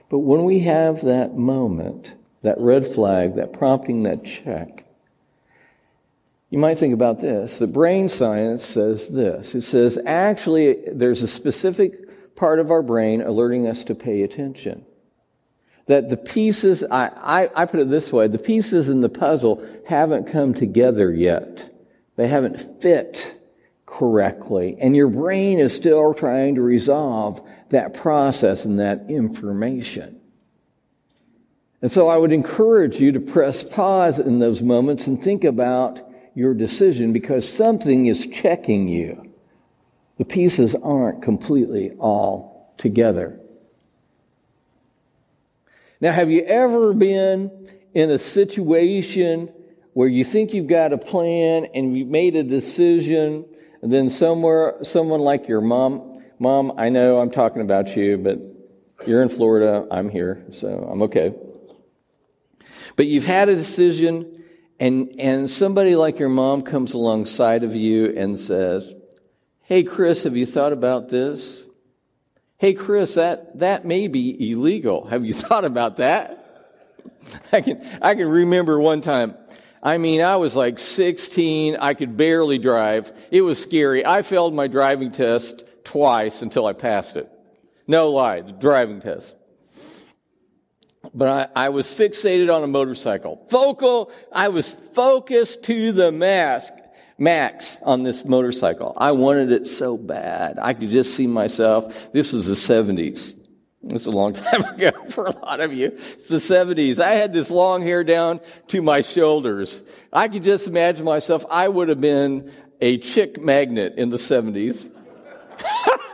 But 0.09 0.19
when 0.19 0.45
we 0.45 0.59
have 0.59 1.01
that 1.01 1.35
moment, 1.35 2.15
that 2.43 2.57
red 2.59 2.87
flag, 2.87 3.35
that 3.35 3.51
prompting, 3.51 4.03
that 4.03 4.23
check, 4.23 4.85
you 6.49 6.59
might 6.59 6.77
think 6.77 6.93
about 6.93 7.19
this. 7.19 7.59
The 7.59 7.67
brain 7.67 8.07
science 8.07 8.63
says 8.63 9.09
this 9.09 9.53
it 9.53 9.63
says, 9.63 9.99
actually, 10.05 10.77
there's 10.93 11.23
a 11.23 11.27
specific 11.27 12.37
part 12.37 12.61
of 12.61 12.71
our 12.71 12.81
brain 12.81 13.21
alerting 13.21 13.67
us 13.67 13.83
to 13.83 13.95
pay 13.95 14.23
attention. 14.23 14.85
That 15.91 16.07
the 16.07 16.15
pieces, 16.15 16.85
I, 16.85 17.07
I, 17.07 17.49
I 17.53 17.65
put 17.65 17.81
it 17.81 17.89
this 17.89 18.13
way, 18.13 18.29
the 18.29 18.39
pieces 18.39 18.87
in 18.87 19.01
the 19.01 19.09
puzzle 19.09 19.61
haven't 19.85 20.31
come 20.31 20.53
together 20.53 21.13
yet. 21.13 21.69
They 22.15 22.29
haven't 22.29 22.81
fit 22.81 23.35
correctly. 23.85 24.77
And 24.79 24.95
your 24.95 25.09
brain 25.09 25.59
is 25.59 25.75
still 25.75 26.13
trying 26.13 26.55
to 26.55 26.61
resolve 26.61 27.45
that 27.71 27.93
process 27.93 28.63
and 28.63 28.79
that 28.79 29.09
information. 29.09 30.21
And 31.81 31.91
so 31.91 32.07
I 32.07 32.15
would 32.15 32.31
encourage 32.31 32.97
you 32.97 33.11
to 33.11 33.19
press 33.19 33.61
pause 33.61 34.17
in 34.17 34.39
those 34.39 34.61
moments 34.61 35.07
and 35.07 35.21
think 35.21 35.43
about 35.43 35.99
your 36.33 36.53
decision 36.53 37.11
because 37.11 37.51
something 37.51 38.05
is 38.05 38.27
checking 38.27 38.87
you. 38.87 39.29
The 40.19 40.23
pieces 40.23 40.73
aren't 40.73 41.21
completely 41.21 41.91
all 41.99 42.73
together. 42.77 43.40
Now, 46.01 46.11
have 46.11 46.31
you 46.31 46.41
ever 46.41 46.93
been 46.93 47.69
in 47.93 48.09
a 48.09 48.17
situation 48.17 49.53
where 49.93 50.07
you 50.07 50.23
think 50.23 50.51
you've 50.51 50.67
got 50.67 50.93
a 50.93 50.97
plan 50.97 51.67
and 51.75 51.95
you've 51.95 52.07
made 52.07 52.35
a 52.35 52.41
decision, 52.41 53.45
and 53.83 53.93
then 53.93 54.09
somewhere, 54.09 54.77
someone 54.81 55.19
like 55.19 55.47
your 55.47 55.61
mom, 55.61 56.23
mom, 56.39 56.73
I 56.77 56.89
know 56.89 57.19
I'm 57.19 57.29
talking 57.29 57.61
about 57.61 57.95
you, 57.95 58.17
but 58.17 58.39
you're 59.07 59.21
in 59.21 59.29
Florida, 59.29 59.87
I'm 59.91 60.09
here, 60.09 60.43
so 60.49 60.69
I'm 60.91 61.03
okay. 61.03 61.35
But 62.95 63.05
you've 63.05 63.25
had 63.25 63.49
a 63.49 63.55
decision, 63.55 64.43
and, 64.79 65.13
and 65.19 65.47
somebody 65.47 65.95
like 65.95 66.17
your 66.17 66.29
mom 66.29 66.63
comes 66.63 66.95
alongside 66.95 67.63
of 67.63 67.75
you 67.75 68.11
and 68.17 68.39
says, 68.39 68.91
Hey, 69.61 69.83
Chris, 69.83 70.23
have 70.23 70.35
you 70.35 70.47
thought 70.47 70.73
about 70.73 71.09
this? 71.09 71.63
Hey, 72.61 72.75
Chris, 72.75 73.15
that, 73.15 73.57
that 73.57 73.85
may 73.85 74.07
be 74.07 74.51
illegal. 74.51 75.07
Have 75.07 75.25
you 75.25 75.33
thought 75.47 75.65
about 75.65 75.97
that? 75.97 76.37
I 77.51 77.61
can, 77.61 77.83
I 78.03 78.13
can 78.13 78.27
remember 78.27 78.79
one 78.79 79.01
time. 79.01 79.35
I 79.81 79.97
mean, 79.97 80.21
I 80.21 80.35
was 80.35 80.55
like 80.55 80.77
16. 80.77 81.77
I 81.77 81.95
could 81.95 82.15
barely 82.15 82.59
drive. 82.59 83.11
It 83.31 83.41
was 83.41 83.59
scary. 83.59 84.05
I 84.05 84.21
failed 84.21 84.53
my 84.53 84.67
driving 84.67 85.11
test 85.11 85.63
twice 85.83 86.43
until 86.43 86.67
I 86.67 86.73
passed 86.73 87.15
it. 87.15 87.31
No 87.87 88.11
lie, 88.11 88.41
the 88.41 88.51
driving 88.51 89.01
test 89.01 89.35
but 91.13 91.51
I, 91.55 91.65
I, 91.65 91.69
was 91.69 91.87
fixated 91.87 92.53
on 92.53 92.63
a 92.63 92.67
motorcycle. 92.67 93.45
Focal, 93.49 94.11
I 94.31 94.47
was 94.47 94.71
focused 94.71 95.63
to 95.63 95.91
the 95.91 96.11
mask, 96.11 96.73
max 97.21 97.77
on 97.83 98.01
this 98.01 98.25
motorcycle. 98.25 98.93
I 98.97 99.11
wanted 99.11 99.51
it 99.51 99.67
so 99.67 99.95
bad. 99.95 100.57
I 100.59 100.73
could 100.73 100.89
just 100.89 101.13
see 101.13 101.27
myself. 101.27 102.11
This 102.11 102.33
was 102.33 102.47
the 102.47 102.55
70s. 102.55 103.35
It's 103.83 104.07
a 104.07 104.11
long 104.11 104.33
time 104.33 104.63
ago 104.63 104.91
for 105.05 105.25
a 105.25 105.31
lot 105.45 105.59
of 105.59 105.71
you. 105.71 105.97
It's 106.13 106.27
the 106.27 106.37
70s. 106.37 106.99
I 106.99 107.11
had 107.11 107.31
this 107.31 107.51
long 107.51 107.83
hair 107.83 108.03
down 108.03 108.41
to 108.69 108.81
my 108.81 109.01
shoulders. 109.01 109.81
I 110.11 110.27
could 110.27 110.43
just 110.43 110.67
imagine 110.67 111.05
myself. 111.05 111.45
I 111.49 111.67
would 111.67 111.89
have 111.89 112.01
been 112.01 112.51
a 112.81 112.97
chick 112.97 113.39
magnet 113.39 113.93
in 113.97 114.09
the 114.09 114.17
70s. 114.17 114.89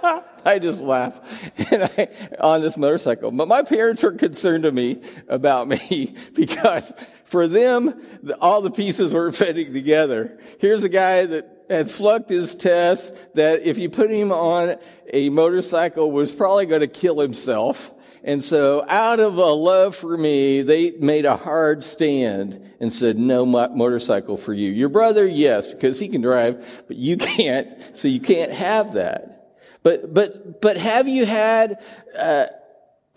I 0.45 0.59
just 0.59 0.81
laugh 0.81 1.19
I, 1.57 2.09
on 2.39 2.61
this 2.61 2.77
motorcycle. 2.77 3.31
But 3.31 3.47
my 3.47 3.63
parents 3.63 4.03
were 4.03 4.11
concerned 4.11 4.63
to 4.63 4.71
me 4.73 5.01
about 5.29 5.69
me 5.69 6.15
because 6.33 6.93
for 7.27 7.45
them, 7.45 8.01
all 8.39 8.61
the 8.61 8.71
pieces 8.71 9.11
were 9.11 9.31
fitting 9.33 9.73
together. 9.73 10.39
Here's 10.59 10.83
a 10.83 10.89
guy 10.89 11.25
that 11.25 11.65
had 11.69 11.91
flunked 11.91 12.29
his 12.29 12.55
test 12.55 13.13
that 13.35 13.63
if 13.63 13.77
you 13.77 13.89
put 13.89 14.09
him 14.09 14.31
on 14.31 14.77
a 15.11 15.29
motorcycle 15.29 16.09
was 16.09 16.31
probably 16.31 16.65
going 16.65 16.81
to 16.81 16.87
kill 16.87 17.19
himself. 17.19 17.93
And 18.23 18.41
so 18.41 18.85
out 18.87 19.19
of 19.19 19.37
a 19.37 19.45
love 19.45 19.93
for 19.93 20.17
me, 20.17 20.61
they 20.61 20.91
made 20.91 21.25
a 21.25 21.35
hard 21.35 21.83
stand 21.83 22.71
and 22.79 22.93
said, 22.93 23.17
no 23.17 23.45
motorcycle 23.45 24.37
for 24.37 24.53
you. 24.53 24.71
Your 24.71 24.89
brother, 24.89 25.27
yes, 25.27 25.73
because 25.73 25.99
he 25.99 26.07
can 26.07 26.21
drive, 26.21 26.65
but 26.87 26.95
you 26.95 27.17
can't, 27.17 27.67
so 27.93 28.07
you 28.07 28.21
can't 28.21 28.53
have 28.53 28.93
that. 28.93 29.55
But, 29.83 30.13
but, 30.13 30.61
but 30.61 30.77
have 30.77 31.09
you 31.09 31.25
had 31.25 31.83
uh, 32.17 32.45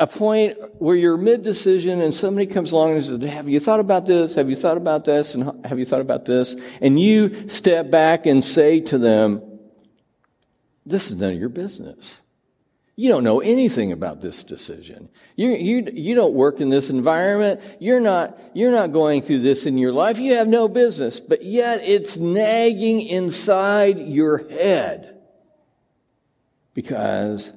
a 0.01 0.07
point 0.07 0.57
where 0.81 0.97
you're 0.97 1.19
mid 1.19 1.43
decision 1.43 2.01
and 2.01 2.15
somebody 2.15 2.47
comes 2.47 2.73
along 2.73 2.93
and 2.93 3.05
says, 3.05 3.23
Have 3.31 3.51
you 3.51 3.61
thought 3.61 3.81
about 3.81 4.07
this? 4.07 4.35
Have 4.35 4.49
you 4.49 4.57
thought 4.57 4.79
about 4.79 5.05
this? 5.05 5.35
And 5.35 5.65
have 5.67 5.79
you 5.79 5.85
thought 5.85 6.01
about 6.01 6.25
this? 6.25 6.57
And 6.81 6.99
you 6.99 7.51
step 7.51 7.91
back 7.91 8.25
and 8.25 8.43
say 8.43 8.81
to 8.81 8.97
them, 8.97 9.43
This 10.87 11.11
is 11.11 11.19
none 11.19 11.35
of 11.35 11.39
your 11.39 11.51
business. 11.51 12.23
You 12.97 13.11
don't 13.11 13.25
know 13.25 13.41
anything 13.41 13.93
about 13.93 14.23
this 14.23 14.43
decision. 14.43 15.11
You, 15.37 15.51
you, 15.51 15.91
you 15.93 16.15
don't 16.15 16.35
work 16.35 16.61
in 16.61 16.71
this 16.71 16.91
environment. 16.91 17.61
You're 17.79 18.01
not, 18.01 18.39
you're 18.55 18.73
not 18.73 18.93
going 18.93 19.23
through 19.23 19.41
this 19.41 19.65
in 19.65 19.79
your 19.79 19.93
life. 19.93 20.19
You 20.19 20.35
have 20.35 20.49
no 20.49 20.69
business. 20.69 21.21
But 21.21 21.45
yet 21.45 21.81
it's 21.83 22.17
nagging 22.17 23.03
inside 23.03 23.99
your 23.99 24.49
head 24.49 25.19
because 26.75 27.53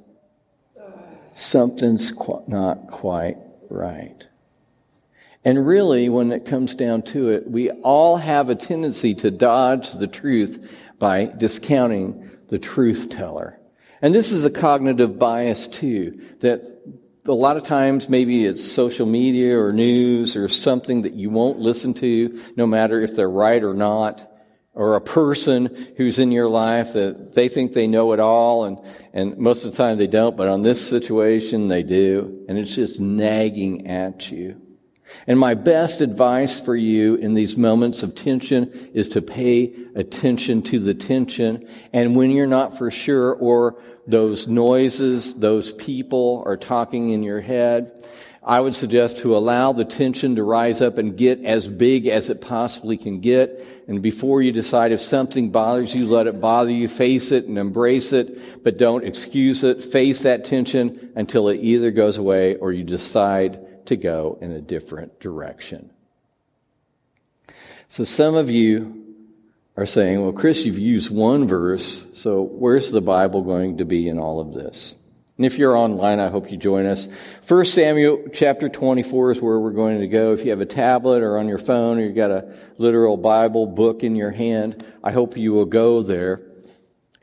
something's 1.33 2.11
not 2.47 2.87
quite 2.87 3.37
right. 3.69 4.27
And 5.45 5.67
really, 5.67 6.07
when 6.09 6.31
it 6.31 6.45
comes 6.45 6.73
down 6.73 7.01
to 7.03 7.29
it, 7.29 7.49
we 7.49 7.69
all 7.69 8.17
have 8.17 8.49
a 8.49 8.55
tendency 8.55 9.13
to 9.15 9.31
dodge 9.31 9.91
the 9.93 10.07
truth 10.07 10.77
by 10.99 11.25
discounting 11.25 12.29
the 12.47 12.59
truth 12.59 13.09
teller. 13.09 13.59
And 14.01 14.13
this 14.13 14.31
is 14.31 14.45
a 14.45 14.49
cognitive 14.49 15.19
bias 15.19 15.67
too, 15.67 16.21
that 16.39 16.61
a 17.25 17.33
lot 17.33 17.57
of 17.57 17.63
times 17.63 18.09
maybe 18.09 18.45
it's 18.45 18.63
social 18.63 19.05
media 19.05 19.57
or 19.57 19.73
news 19.73 20.35
or 20.35 20.47
something 20.47 21.03
that 21.03 21.13
you 21.13 21.29
won't 21.29 21.59
listen 21.59 21.93
to, 21.95 22.41
no 22.55 22.67
matter 22.67 23.01
if 23.01 23.15
they're 23.15 23.29
right 23.29 23.63
or 23.63 23.73
not 23.73 24.29
or 24.73 24.95
a 24.95 25.01
person 25.01 25.93
who's 25.97 26.19
in 26.19 26.31
your 26.31 26.47
life 26.47 26.93
that 26.93 27.33
they 27.33 27.47
think 27.47 27.73
they 27.73 27.87
know 27.87 28.11
it 28.13 28.19
all 28.19 28.65
and, 28.65 28.79
and 29.13 29.37
most 29.37 29.65
of 29.65 29.71
the 29.71 29.77
time 29.77 29.97
they 29.97 30.07
don't, 30.07 30.35
but 30.35 30.47
on 30.47 30.63
this 30.63 30.87
situation 30.87 31.67
they 31.67 31.83
do. 31.83 32.45
And 32.47 32.57
it's 32.57 32.75
just 32.75 32.99
nagging 32.99 33.87
at 33.87 34.31
you. 34.31 34.59
And 35.27 35.39
my 35.39 35.53
best 35.53 36.01
advice 36.01 36.59
for 36.59 36.75
you 36.75 37.15
in 37.15 37.33
these 37.33 37.55
moments 37.55 38.03
of 38.03 38.15
tension 38.15 38.91
is 38.93 39.07
to 39.09 39.21
pay 39.21 39.73
attention 39.95 40.63
to 40.63 40.79
the 40.79 40.93
tension. 40.93 41.67
And 41.91 42.15
when 42.15 42.31
you're 42.31 42.47
not 42.47 42.77
for 42.77 42.89
sure 42.89 43.33
or 43.33 43.81
those 44.07 44.47
noises, 44.47 45.33
those 45.35 45.71
people 45.71 46.43
are 46.45 46.57
talking 46.57 47.11
in 47.11 47.23
your 47.23 47.41
head, 47.41 48.03
I 48.45 48.59
would 48.59 48.75
suggest 48.75 49.17
to 49.19 49.37
allow 49.37 49.71
the 49.71 49.85
tension 49.85 50.35
to 50.35 50.43
rise 50.43 50.81
up 50.81 50.97
and 50.97 51.15
get 51.15 51.45
as 51.45 51.65
big 51.65 52.07
as 52.07 52.29
it 52.29 52.41
possibly 52.41 52.97
can 52.97 53.21
get. 53.21 53.65
And 53.87 54.01
before 54.01 54.41
you 54.41 54.51
decide 54.51 54.91
if 54.91 54.99
something 54.99 55.49
bothers 55.49 55.95
you, 55.95 56.05
let 56.07 56.27
it 56.27 56.41
bother 56.41 56.71
you, 56.71 56.89
face 56.89 57.31
it 57.31 57.45
and 57.45 57.57
embrace 57.57 58.11
it, 58.11 58.63
but 58.63 58.77
don't 58.77 59.05
excuse 59.05 59.63
it. 59.63 59.83
Face 59.83 60.23
that 60.23 60.43
tension 60.43 61.13
until 61.15 61.47
it 61.47 61.61
either 61.61 61.91
goes 61.91 62.17
away 62.17 62.55
or 62.55 62.73
you 62.73 62.83
decide 62.83 63.85
to 63.87 63.95
go 63.95 64.37
in 64.41 64.51
a 64.51 64.61
different 64.61 65.21
direction. 65.21 65.89
So 67.87 68.03
some 68.03 68.35
of 68.35 68.49
you 68.49 69.05
are 69.77 69.85
saying, 69.85 70.21
well, 70.21 70.33
Chris, 70.33 70.65
you've 70.65 70.79
used 70.79 71.09
one 71.09 71.47
verse, 71.47 72.05
so 72.13 72.41
where's 72.41 72.91
the 72.91 73.01
Bible 73.01 73.41
going 73.41 73.77
to 73.77 73.85
be 73.85 74.09
in 74.09 74.19
all 74.19 74.39
of 74.39 74.53
this? 74.53 74.95
And 75.37 75.47
if 75.47 75.57
you're 75.57 75.75
online, 75.75 76.19
I 76.19 76.29
hope 76.29 76.51
you 76.51 76.57
join 76.57 76.85
us. 76.85 77.07
1 77.47 77.65
Samuel 77.65 78.25
chapter 78.33 78.69
24 78.69 79.31
is 79.31 79.41
where 79.41 79.59
we're 79.59 79.71
going 79.71 79.99
to 79.99 80.07
go. 80.07 80.31
If 80.31 80.43
you 80.45 80.51
have 80.51 80.61
a 80.61 80.65
tablet 80.65 81.23
or 81.23 81.39
on 81.39 81.47
your 81.47 81.57
phone 81.57 81.97
or 81.97 82.01
you've 82.01 82.15
got 82.15 82.29
a 82.29 82.53
literal 82.77 83.17
Bible 83.17 83.65
book 83.65 84.03
in 84.03 84.15
your 84.15 84.29
hand, 84.29 84.85
I 85.03 85.11
hope 85.11 85.35
you 85.35 85.51
will 85.51 85.65
go 85.65 86.03
there. 86.03 86.41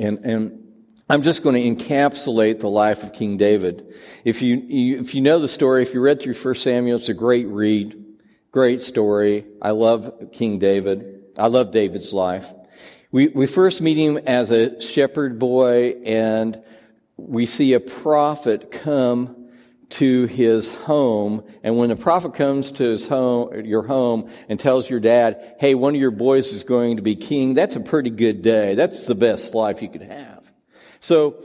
And, 0.00 0.18
and 0.24 0.60
I'm 1.08 1.22
just 1.22 1.44
going 1.44 1.54
to 1.54 1.84
encapsulate 1.84 2.58
the 2.58 2.68
life 2.68 3.04
of 3.04 3.12
King 3.12 3.36
David. 3.36 3.94
If 4.24 4.42
you, 4.42 4.64
if 4.68 5.14
you 5.14 5.20
know 5.20 5.38
the 5.38 5.48
story, 5.48 5.82
if 5.82 5.94
you 5.94 6.00
read 6.00 6.20
through 6.20 6.34
1 6.34 6.54
Samuel, 6.56 6.98
it's 6.98 7.08
a 7.08 7.14
great 7.14 7.46
read, 7.46 7.96
great 8.50 8.80
story. 8.80 9.46
I 9.62 9.70
love 9.70 10.30
King 10.32 10.58
David. 10.58 11.22
I 11.38 11.46
love 11.46 11.70
David's 11.70 12.12
life. 12.12 12.52
We, 13.12 13.28
we 13.28 13.46
first 13.46 13.80
meet 13.80 13.96
him 13.96 14.18
as 14.18 14.50
a 14.50 14.80
shepherd 14.80 15.38
boy 15.38 16.00
and 16.04 16.60
we 17.28 17.46
see 17.46 17.72
a 17.72 17.80
prophet 17.80 18.70
come 18.70 19.48
to 19.90 20.26
his 20.26 20.72
home. 20.72 21.42
And 21.62 21.76
when 21.76 21.88
the 21.88 21.96
prophet 21.96 22.34
comes 22.34 22.70
to 22.72 22.84
his 22.84 23.08
home, 23.08 23.64
your 23.64 23.82
home 23.82 24.30
and 24.48 24.58
tells 24.58 24.88
your 24.88 25.00
dad, 25.00 25.56
Hey, 25.58 25.74
one 25.74 25.94
of 25.94 26.00
your 26.00 26.12
boys 26.12 26.52
is 26.52 26.62
going 26.62 26.96
to 26.96 27.02
be 27.02 27.16
king, 27.16 27.54
that's 27.54 27.76
a 27.76 27.80
pretty 27.80 28.10
good 28.10 28.42
day. 28.42 28.74
That's 28.74 29.06
the 29.06 29.14
best 29.14 29.54
life 29.54 29.82
you 29.82 29.88
could 29.88 30.02
have. 30.02 30.50
So, 31.00 31.42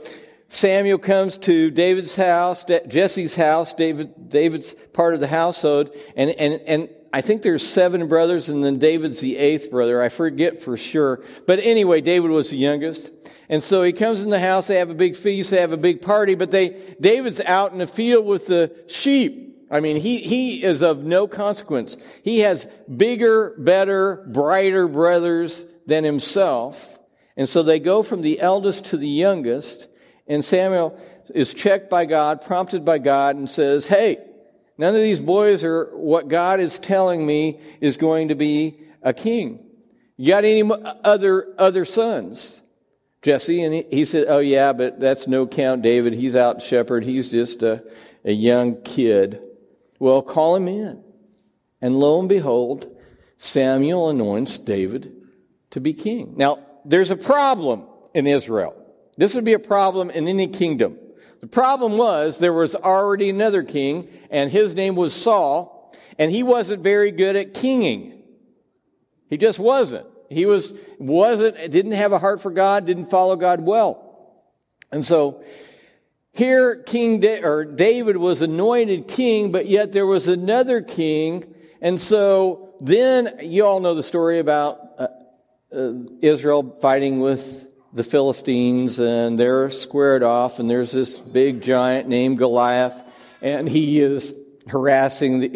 Samuel 0.48 0.98
comes 0.98 1.38
to 1.38 1.72
David's 1.72 2.14
house, 2.14 2.64
Jesse's 2.86 3.34
house, 3.34 3.74
David, 3.74 4.28
David's 4.28 4.74
part 4.92 5.14
of 5.14 5.20
the 5.20 5.26
household, 5.26 5.94
and, 6.16 6.30
and, 6.30 6.60
and 6.66 6.88
I 7.12 7.20
think 7.20 7.42
there's 7.42 7.66
seven 7.66 8.08
brothers, 8.08 8.48
and 8.48 8.62
then 8.62 8.78
David's 8.78 9.20
the 9.20 9.36
eighth 9.36 9.70
brother. 9.70 10.02
I 10.02 10.08
forget 10.08 10.58
for 10.58 10.76
sure. 10.76 11.22
But 11.46 11.60
anyway, 11.60 12.00
David 12.00 12.30
was 12.30 12.50
the 12.50 12.58
youngest. 12.58 13.10
And 13.48 13.62
so 13.62 13.82
he 13.82 13.92
comes 13.92 14.22
in 14.22 14.30
the 14.30 14.40
house, 14.40 14.66
they 14.66 14.76
have 14.76 14.90
a 14.90 14.94
big 14.94 15.16
feast, 15.16 15.50
they 15.50 15.60
have 15.60 15.72
a 15.72 15.76
big 15.76 16.02
party, 16.02 16.34
but 16.34 16.50
they, 16.50 16.96
David's 17.00 17.40
out 17.40 17.72
in 17.72 17.78
the 17.78 17.86
field 17.86 18.26
with 18.26 18.46
the 18.46 18.74
sheep. 18.88 19.66
I 19.70 19.80
mean, 19.80 19.96
he, 19.96 20.18
he 20.18 20.62
is 20.62 20.82
of 20.82 21.04
no 21.04 21.26
consequence. 21.26 21.96
He 22.22 22.40
has 22.40 22.68
bigger, 22.94 23.54
better, 23.58 24.24
brighter 24.28 24.88
brothers 24.88 25.66
than 25.86 26.04
himself. 26.04 26.98
And 27.36 27.48
so 27.48 27.62
they 27.62 27.78
go 27.78 28.02
from 28.02 28.22
the 28.22 28.40
eldest 28.40 28.86
to 28.86 28.96
the 28.96 29.08
youngest, 29.08 29.88
and 30.26 30.44
Samuel 30.44 30.98
is 31.34 31.54
checked 31.54 31.90
by 31.90 32.04
God, 32.04 32.42
prompted 32.42 32.84
by 32.84 32.98
God, 32.98 33.36
and 33.36 33.48
says, 33.48 33.86
Hey, 33.86 34.18
none 34.78 34.94
of 34.94 35.00
these 35.00 35.20
boys 35.20 35.64
are 35.64 35.86
what 35.96 36.28
God 36.28 36.60
is 36.60 36.78
telling 36.78 37.26
me 37.26 37.60
is 37.80 37.96
going 37.96 38.28
to 38.28 38.34
be 38.34 38.80
a 39.02 39.12
king. 39.12 39.64
You 40.16 40.28
got 40.32 40.44
any 40.44 40.62
other, 41.04 41.54
other 41.58 41.84
sons? 41.84 42.62
Jesse, 43.22 43.62
and 43.62 43.74
he, 43.74 43.86
he, 43.90 44.04
said, 44.04 44.26
Oh, 44.28 44.38
yeah, 44.38 44.72
but 44.72 45.00
that's 45.00 45.26
no 45.26 45.46
count 45.46 45.82
David. 45.82 46.12
He's 46.12 46.36
out 46.36 46.62
shepherd. 46.62 47.04
He's 47.04 47.30
just 47.30 47.62
a, 47.62 47.82
a 48.24 48.32
young 48.32 48.80
kid. 48.82 49.42
Well, 49.98 50.22
call 50.22 50.56
him 50.56 50.68
in. 50.68 51.02
And 51.80 51.98
lo 51.98 52.20
and 52.20 52.28
behold, 52.28 52.96
Samuel 53.38 54.08
anoints 54.08 54.58
David 54.58 55.12
to 55.70 55.80
be 55.80 55.92
king. 55.92 56.34
Now, 56.36 56.58
there's 56.84 57.10
a 57.10 57.16
problem 57.16 57.84
in 58.14 58.26
Israel. 58.26 58.74
This 59.16 59.34
would 59.34 59.44
be 59.44 59.54
a 59.54 59.58
problem 59.58 60.10
in 60.10 60.28
any 60.28 60.46
kingdom. 60.46 60.98
The 61.46 61.50
problem 61.50 61.96
was 61.96 62.38
there 62.38 62.52
was 62.52 62.74
already 62.74 63.30
another 63.30 63.62
king, 63.62 64.08
and 64.32 64.50
his 64.50 64.74
name 64.74 64.96
was 64.96 65.14
Saul, 65.14 65.94
and 66.18 66.32
he 66.32 66.42
wasn't 66.42 66.82
very 66.82 67.12
good 67.12 67.36
at 67.36 67.54
kinging. 67.54 68.20
He 69.30 69.36
just 69.36 69.60
wasn't. 69.60 70.08
He 70.28 70.44
was, 70.44 70.72
wasn't, 70.98 71.54
didn't 71.70 71.92
have 71.92 72.10
a 72.10 72.18
heart 72.18 72.40
for 72.40 72.50
God, 72.50 72.84
didn't 72.84 73.04
follow 73.04 73.36
God 73.36 73.60
well. 73.60 74.42
And 74.90 75.06
so, 75.06 75.44
here 76.32 76.82
King 76.82 77.20
da- 77.20 77.44
or 77.44 77.64
David 77.64 78.16
was 78.16 78.42
anointed 78.42 79.06
king, 79.06 79.52
but 79.52 79.68
yet 79.68 79.92
there 79.92 80.04
was 80.04 80.26
another 80.26 80.80
king. 80.80 81.54
And 81.80 82.00
so 82.00 82.74
then 82.80 83.38
you 83.40 83.64
all 83.64 83.78
know 83.78 83.94
the 83.94 84.02
story 84.02 84.40
about 84.40 84.80
uh, 84.98 85.06
uh, 85.72 85.92
Israel 86.22 86.76
fighting 86.82 87.20
with 87.20 87.72
the 87.92 88.04
Philistines 88.04 88.98
and 88.98 89.38
they're 89.38 89.70
squared 89.70 90.22
off 90.22 90.58
and 90.58 90.68
there's 90.68 90.92
this 90.92 91.18
big 91.18 91.62
giant 91.62 92.08
named 92.08 92.38
Goliath 92.38 93.02
and 93.40 93.68
he 93.68 94.00
is 94.00 94.34
harassing 94.68 95.40
the 95.40 95.50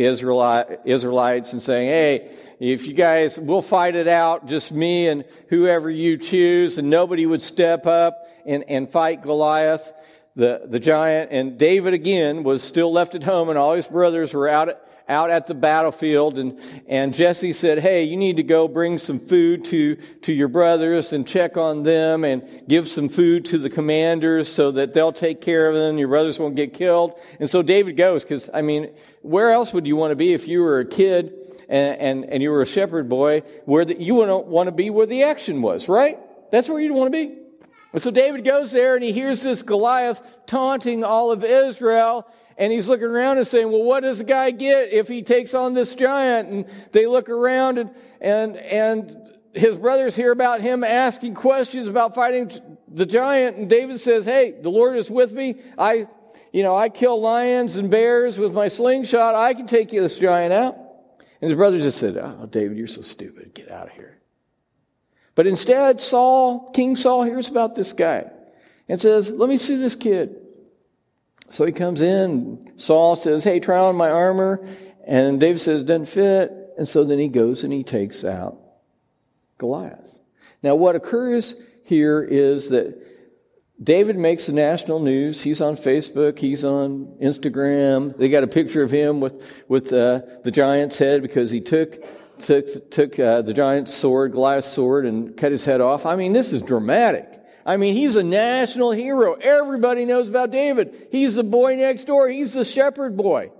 Israelites 0.84 1.52
and 1.52 1.62
saying, 1.62 1.88
Hey, 1.88 2.30
if 2.60 2.86
you 2.86 2.92
guys, 2.92 3.38
we'll 3.38 3.62
fight 3.62 3.96
it 3.96 4.06
out, 4.06 4.46
just 4.46 4.70
me 4.70 5.08
and 5.08 5.24
whoever 5.48 5.90
you 5.90 6.18
choose, 6.18 6.76
and 6.76 6.90
nobody 6.90 7.24
would 7.24 7.42
step 7.42 7.86
up 7.86 8.28
and, 8.44 8.64
and 8.68 8.92
fight 8.92 9.22
Goliath, 9.22 9.92
the, 10.36 10.62
the 10.66 10.78
giant. 10.78 11.30
And 11.32 11.58
David 11.58 11.94
again 11.94 12.42
was 12.42 12.62
still 12.62 12.92
left 12.92 13.14
at 13.14 13.22
home, 13.22 13.48
and 13.48 13.58
all 13.58 13.74
his 13.74 13.86
brothers 13.86 14.34
were 14.34 14.46
out 14.46 14.68
at, 14.68 14.89
out 15.10 15.28
at 15.28 15.46
the 15.46 15.54
battlefield 15.54 16.38
and, 16.38 16.58
and 16.88 17.12
Jesse 17.12 17.52
said, 17.52 17.80
Hey, 17.80 18.04
you 18.04 18.16
need 18.16 18.36
to 18.36 18.42
go 18.42 18.68
bring 18.68 18.96
some 18.96 19.18
food 19.18 19.64
to, 19.66 19.96
to 20.22 20.32
your 20.32 20.48
brothers 20.48 21.12
and 21.12 21.26
check 21.26 21.56
on 21.56 21.82
them 21.82 22.24
and 22.24 22.62
give 22.68 22.86
some 22.86 23.08
food 23.08 23.44
to 23.46 23.58
the 23.58 23.68
commanders 23.68 24.50
so 24.50 24.70
that 24.70 24.94
they'll 24.94 25.12
take 25.12 25.40
care 25.40 25.68
of 25.68 25.74
them. 25.74 25.98
Your 25.98 26.08
brothers 26.08 26.38
won't 26.38 26.54
get 26.54 26.72
killed. 26.72 27.18
And 27.40 27.50
so 27.50 27.60
David 27.60 27.96
goes 27.96 28.22
because, 28.22 28.48
I 28.54 28.62
mean, 28.62 28.90
where 29.22 29.52
else 29.52 29.72
would 29.74 29.86
you 29.86 29.96
want 29.96 30.12
to 30.12 30.16
be 30.16 30.32
if 30.32 30.46
you 30.46 30.60
were 30.60 30.78
a 30.78 30.86
kid 30.86 31.34
and, 31.68 32.00
and, 32.00 32.24
and 32.26 32.42
you 32.42 32.50
were 32.50 32.62
a 32.62 32.66
shepherd 32.66 33.08
boy, 33.08 33.40
where 33.64 33.84
the, 33.84 34.00
you 34.00 34.14
wouldn't 34.14 34.46
want 34.46 34.68
to 34.68 34.72
be 34.72 34.90
where 34.90 35.06
the 35.06 35.24
action 35.24 35.60
was, 35.60 35.88
right? 35.88 36.18
That's 36.50 36.68
where 36.68 36.80
you'd 36.80 36.92
want 36.92 37.12
to 37.12 37.26
be. 37.26 37.36
And 37.92 38.00
so 38.02 38.10
David 38.10 38.44
goes 38.44 38.72
there 38.72 38.94
and 38.94 39.02
he 39.02 39.12
hears 39.12 39.42
this 39.42 39.62
Goliath 39.62 40.22
taunting 40.46 41.02
all 41.02 41.32
of 41.32 41.42
Israel. 41.44 42.26
And 42.60 42.70
he's 42.70 42.88
looking 42.88 43.06
around 43.06 43.38
and 43.38 43.46
saying, 43.46 43.72
well, 43.72 43.82
what 43.82 44.00
does 44.00 44.18
the 44.18 44.24
guy 44.24 44.50
get 44.50 44.92
if 44.92 45.08
he 45.08 45.22
takes 45.22 45.54
on 45.54 45.72
this 45.72 45.94
giant? 45.94 46.50
And 46.50 46.66
they 46.92 47.06
look 47.06 47.30
around 47.30 47.78
and, 47.78 47.90
and, 48.20 48.54
and 48.58 49.16
his 49.54 49.78
brothers 49.78 50.14
hear 50.14 50.30
about 50.30 50.60
him 50.60 50.84
asking 50.84 51.36
questions 51.36 51.88
about 51.88 52.14
fighting 52.14 52.52
the 52.86 53.06
giant. 53.06 53.56
And 53.56 53.70
David 53.70 53.98
says, 53.98 54.26
hey, 54.26 54.50
the 54.60 54.68
Lord 54.68 54.98
is 54.98 55.10
with 55.10 55.32
me. 55.32 55.54
I, 55.78 56.06
you 56.52 56.62
know, 56.62 56.76
I 56.76 56.90
kill 56.90 57.18
lions 57.18 57.78
and 57.78 57.90
bears 57.90 58.38
with 58.38 58.52
my 58.52 58.68
slingshot. 58.68 59.34
I 59.34 59.54
can 59.54 59.66
take 59.66 59.88
this 59.88 60.18
giant 60.18 60.52
out. 60.52 60.76
And 61.40 61.50
his 61.50 61.56
brother 61.56 61.78
just 61.78 61.96
said, 61.96 62.18
Oh, 62.18 62.46
David, 62.50 62.76
you're 62.76 62.86
so 62.86 63.00
stupid. 63.00 63.54
Get 63.54 63.70
out 63.70 63.86
of 63.86 63.94
here. 63.94 64.18
But 65.34 65.46
instead, 65.46 66.02
Saul, 66.02 66.70
King 66.72 66.96
Saul, 66.96 67.22
hears 67.22 67.48
about 67.48 67.74
this 67.74 67.94
guy 67.94 68.30
and 68.86 69.00
says, 69.00 69.30
Let 69.30 69.48
me 69.48 69.56
see 69.56 69.76
this 69.76 69.94
kid. 69.94 70.36
So 71.50 71.66
he 71.66 71.72
comes 71.72 72.00
in. 72.00 72.72
Saul 72.76 73.16
says, 73.16 73.44
Hey, 73.44 73.60
try 73.60 73.78
on 73.78 73.96
my 73.96 74.10
armor. 74.10 74.66
And 75.06 75.38
David 75.38 75.58
says, 75.58 75.82
it 75.82 75.86
Doesn't 75.86 76.06
fit. 76.06 76.52
And 76.78 76.88
so 76.88 77.04
then 77.04 77.18
he 77.18 77.28
goes 77.28 77.64
and 77.64 77.72
he 77.72 77.84
takes 77.84 78.24
out 78.24 78.58
Goliath. 79.58 80.18
Now, 80.62 80.76
what 80.76 80.96
occurs 80.96 81.54
here 81.84 82.22
is 82.22 82.70
that 82.70 83.06
David 83.82 84.16
makes 84.16 84.46
the 84.46 84.52
national 84.52 85.00
news. 85.00 85.42
He's 85.42 85.60
on 85.60 85.76
Facebook. 85.76 86.38
He's 86.38 86.64
on 86.64 87.16
Instagram. 87.20 88.16
They 88.16 88.28
got 88.28 88.44
a 88.44 88.46
picture 88.46 88.82
of 88.82 88.90
him 88.90 89.20
with, 89.20 89.44
with 89.68 89.92
uh, 89.92 90.20
the 90.42 90.50
giant's 90.50 90.98
head 90.98 91.22
because 91.22 91.50
he 91.50 91.60
took, 91.60 91.98
took, 92.40 92.90
took 92.90 93.18
uh, 93.18 93.42
the 93.42 93.54
giant's 93.54 93.94
sword, 93.94 94.32
Goliath's 94.32 94.68
sword, 94.68 95.06
and 95.06 95.36
cut 95.36 95.50
his 95.50 95.64
head 95.64 95.80
off. 95.80 96.06
I 96.06 96.16
mean, 96.16 96.32
this 96.32 96.52
is 96.52 96.60
dramatic. 96.62 97.29
I 97.70 97.76
mean, 97.76 97.94
he's 97.94 98.16
a 98.16 98.24
national 98.24 98.90
hero. 98.90 99.34
Everybody 99.34 100.04
knows 100.04 100.28
about 100.28 100.50
David. 100.50 101.06
He's 101.12 101.36
the 101.36 101.44
boy 101.44 101.76
next 101.76 102.02
door. 102.02 102.28
He's 102.28 102.52
the 102.52 102.64
shepherd 102.64 103.16
boy. 103.16 103.52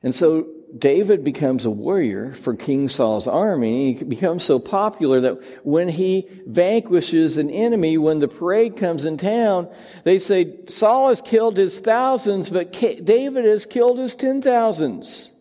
And 0.00 0.14
so 0.14 0.46
David 0.78 1.24
becomes 1.24 1.64
a 1.64 1.70
warrior 1.70 2.34
for 2.34 2.54
King 2.54 2.86
Saul's 2.86 3.26
army. 3.26 3.94
He 3.94 4.04
becomes 4.04 4.44
so 4.44 4.60
popular 4.60 5.22
that 5.22 5.66
when 5.66 5.88
he 5.88 6.28
vanquishes 6.46 7.36
an 7.36 7.50
enemy, 7.50 7.98
when 7.98 8.20
the 8.20 8.28
parade 8.28 8.76
comes 8.76 9.04
in 9.04 9.16
town, 9.16 9.68
they 10.04 10.20
say 10.20 10.54
Saul 10.68 11.08
has 11.08 11.20
killed 11.20 11.56
his 11.56 11.80
thousands, 11.80 12.48
but 12.48 12.70
David 12.72 13.44
has 13.44 13.66
killed 13.66 13.98
his 13.98 14.14
ten 14.14 14.40
thousands. 14.40 15.32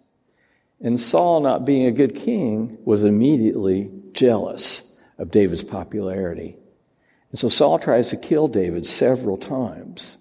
And 0.81 0.99
Saul, 0.99 1.41
not 1.41 1.65
being 1.65 1.85
a 1.85 1.91
good 1.91 2.15
king, 2.15 2.79
was 2.83 3.03
immediately 3.03 3.91
jealous 4.13 4.88
of 5.19 5.29
David's 5.29 5.63
popularity. 5.63 6.57
And 7.29 7.37
so 7.37 7.49
Saul 7.49 7.77
tries 7.77 8.09
to 8.09 8.17
kill 8.17 8.47
David 8.47 8.87
several 8.87 9.37
times. 9.37 10.17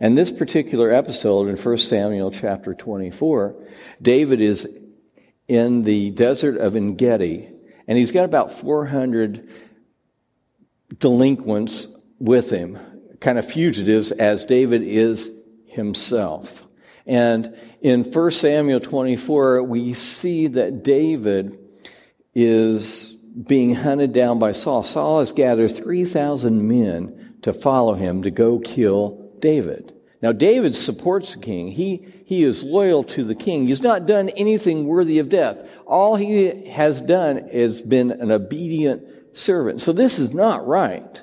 And 0.00 0.16
this 0.16 0.32
particular 0.32 0.90
episode 0.90 1.48
in 1.48 1.56
1 1.56 1.78
Samuel 1.78 2.30
chapter 2.30 2.72
24, 2.72 3.56
David 4.00 4.40
is 4.40 4.66
in 5.48 5.82
the 5.82 6.10
desert 6.10 6.56
of 6.56 6.76
Engedi, 6.76 7.50
and 7.86 7.98
he's 7.98 8.12
got 8.12 8.24
about 8.24 8.52
400 8.52 9.48
delinquents 10.98 11.88
with 12.18 12.50
him, 12.50 12.78
kind 13.20 13.38
of 13.38 13.50
fugitives, 13.50 14.12
as 14.12 14.44
David 14.44 14.82
is 14.82 15.30
himself. 15.66 16.64
And 17.06 17.56
in 17.80 18.04
1 18.04 18.30
Samuel 18.30 18.80
24, 18.80 19.62
we 19.64 19.94
see 19.94 20.46
that 20.48 20.84
David 20.84 21.58
is 22.34 23.17
being 23.46 23.74
hunted 23.74 24.12
down 24.12 24.38
by 24.38 24.52
Saul. 24.52 24.82
Saul 24.82 25.20
has 25.20 25.32
gathered 25.32 25.68
3,000 25.68 26.66
men 26.66 27.36
to 27.42 27.52
follow 27.52 27.94
him 27.94 28.22
to 28.22 28.30
go 28.30 28.58
kill 28.58 29.32
David. 29.38 29.94
Now, 30.20 30.32
David 30.32 30.74
supports 30.74 31.34
the 31.34 31.40
king. 31.40 31.68
He, 31.68 32.04
he 32.24 32.42
is 32.42 32.64
loyal 32.64 33.04
to 33.04 33.22
the 33.22 33.36
king. 33.36 33.68
He's 33.68 33.82
not 33.82 34.06
done 34.06 34.30
anything 34.30 34.86
worthy 34.86 35.20
of 35.20 35.28
death. 35.28 35.70
All 35.86 36.16
he 36.16 36.68
has 36.68 37.00
done 37.00 37.38
is 37.50 37.80
been 37.80 38.10
an 38.10 38.32
obedient 38.32 39.04
servant. 39.32 39.80
So 39.80 39.92
this 39.92 40.18
is 40.18 40.34
not 40.34 40.66
right. 40.66 41.22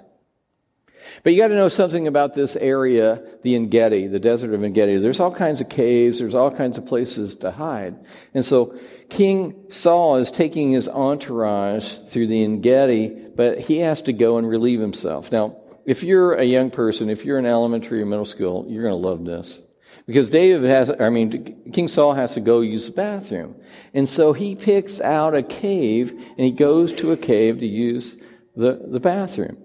But 1.23 1.33
you 1.33 1.39
got 1.39 1.49
to 1.49 1.55
know 1.55 1.67
something 1.67 2.07
about 2.07 2.33
this 2.33 2.55
area, 2.55 3.21
the 3.41 3.55
Engedi, 3.55 4.07
the 4.07 4.19
desert 4.19 4.53
of 4.53 4.63
Engedi. 4.63 4.97
There's 4.97 5.19
all 5.19 5.33
kinds 5.33 5.59
of 5.59 5.69
caves, 5.69 6.19
there's 6.19 6.35
all 6.35 6.51
kinds 6.51 6.77
of 6.77 6.85
places 6.85 7.35
to 7.35 7.51
hide. 7.51 7.95
And 8.33 8.45
so 8.45 8.77
King 9.09 9.65
Saul 9.69 10.17
is 10.17 10.31
taking 10.31 10.71
his 10.71 10.89
entourage 10.89 11.93
through 11.93 12.27
the 12.27 12.43
Engedi, 12.43 13.07
but 13.35 13.59
he 13.59 13.79
has 13.79 14.01
to 14.03 14.13
go 14.13 14.37
and 14.37 14.47
relieve 14.47 14.79
himself. 14.79 15.31
Now, 15.31 15.57
if 15.85 16.03
you're 16.03 16.33
a 16.33 16.43
young 16.43 16.71
person, 16.71 17.09
if 17.09 17.25
you're 17.25 17.37
in 17.37 17.45
elementary 17.45 18.01
or 18.01 18.05
middle 18.05 18.25
school, 18.25 18.65
you're 18.67 18.83
going 18.83 19.01
to 19.01 19.07
love 19.07 19.25
this. 19.25 19.61
Because 20.07 20.29
David 20.29 20.69
has, 20.69 20.91
I 20.99 21.09
mean, 21.09 21.71
King 21.71 21.87
Saul 21.87 22.13
has 22.13 22.35
to 22.35 22.39
go 22.39 22.61
use 22.61 22.85
the 22.85 22.91
bathroom. 22.91 23.55
And 23.93 24.07
so 24.07 24.33
he 24.33 24.55
picks 24.55 25.01
out 25.01 25.35
a 25.35 25.41
cave 25.41 26.11
and 26.11 26.39
he 26.45 26.51
goes 26.51 26.93
to 26.93 27.11
a 27.11 27.17
cave 27.17 27.59
to 27.59 27.65
use 27.65 28.15
the, 28.55 28.79
the 28.87 28.99
bathroom. 28.99 29.57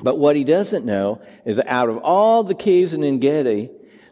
But 0.00 0.18
what 0.18 0.36
he 0.36 0.44
doesn't 0.44 0.84
know 0.84 1.20
is 1.44 1.56
that 1.56 1.66
out 1.66 1.88
of 1.88 1.98
all 1.98 2.44
the 2.44 2.54
caves 2.54 2.92
in 2.92 3.02
Engedi, 3.02 3.70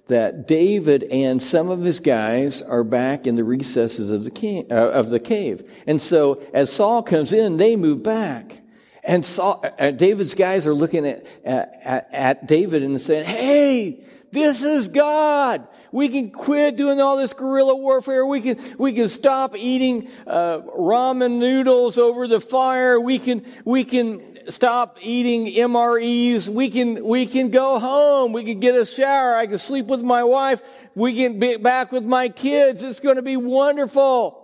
that 0.09 0.47
David 0.47 1.05
and 1.05 1.43
some 1.43 1.69
of 1.69 1.81
his 1.81 2.01
guys 2.01 2.63
are 2.63 2.85
back 2.85 3.27
in 3.27 3.35
the 3.35 3.45
recesses 3.45 4.11
of 4.11 4.25
the, 4.25 4.31
king, 4.31 4.67
uh, 4.71 4.75
of 4.75 5.11
the 5.11 5.19
cave. 5.19 5.69
And 5.87 6.01
so 6.01 6.43
as 6.55 6.73
Saul 6.73 7.03
comes 7.03 7.33
in, 7.33 7.57
they 7.57 7.77
move 7.77 8.03
back. 8.03 8.63
And 9.03 9.25
Saul, 9.25 9.65
uh, 9.79 9.91
David's 9.91 10.35
guys 10.35 10.67
are 10.67 10.75
looking 10.75 11.07
at, 11.07 11.27
at, 11.45 12.09
at 12.13 12.47
David 12.47 12.83
and 12.83 13.01
saying, 13.01 13.25
Hey, 13.25 14.05
this 14.33 14.63
is 14.63 14.89
God. 14.89 15.67
We 15.93 16.09
can 16.09 16.31
quit 16.31 16.77
doing 16.77 17.01
all 17.01 17.17
this 17.17 17.33
guerrilla 17.33 17.75
warfare. 17.75 18.27
We 18.27 18.41
can, 18.41 18.59
we 18.77 18.93
can 18.93 19.09
stop 19.09 19.57
eating 19.57 20.11
uh, 20.27 20.61
ramen 20.77 21.39
noodles 21.39 21.97
over 21.97 22.29
the 22.29 22.41
fire. 22.41 23.01
We 23.01 23.19
can, 23.19 23.47
we 23.65 23.85
can 23.85 24.36
stop 24.49 24.99
eating 25.01 25.47
MREs. 25.47 26.49
We 26.49 26.69
can, 26.71 27.05
we 27.05 27.27
can 27.27 27.51
go 27.51 27.79
home. 27.79 28.33
We 28.33 28.45
can 28.45 28.61
get 28.61 28.75
a 28.75 28.87
shower. 28.87 29.35
I 29.35 29.47
can 29.47 29.59
sleep 29.59 29.87
with 29.87 30.03
my 30.03 30.25
wife. 30.25 30.63
We 30.95 31.15
can 31.15 31.39
be 31.39 31.57
back 31.57 31.93
with 31.93 32.05
my 32.05 32.29
kids. 32.29 32.83
It's 32.83 33.01
going 33.01 33.17
to 33.17 33.23
be 33.23 33.37
wonderful. 33.37 34.43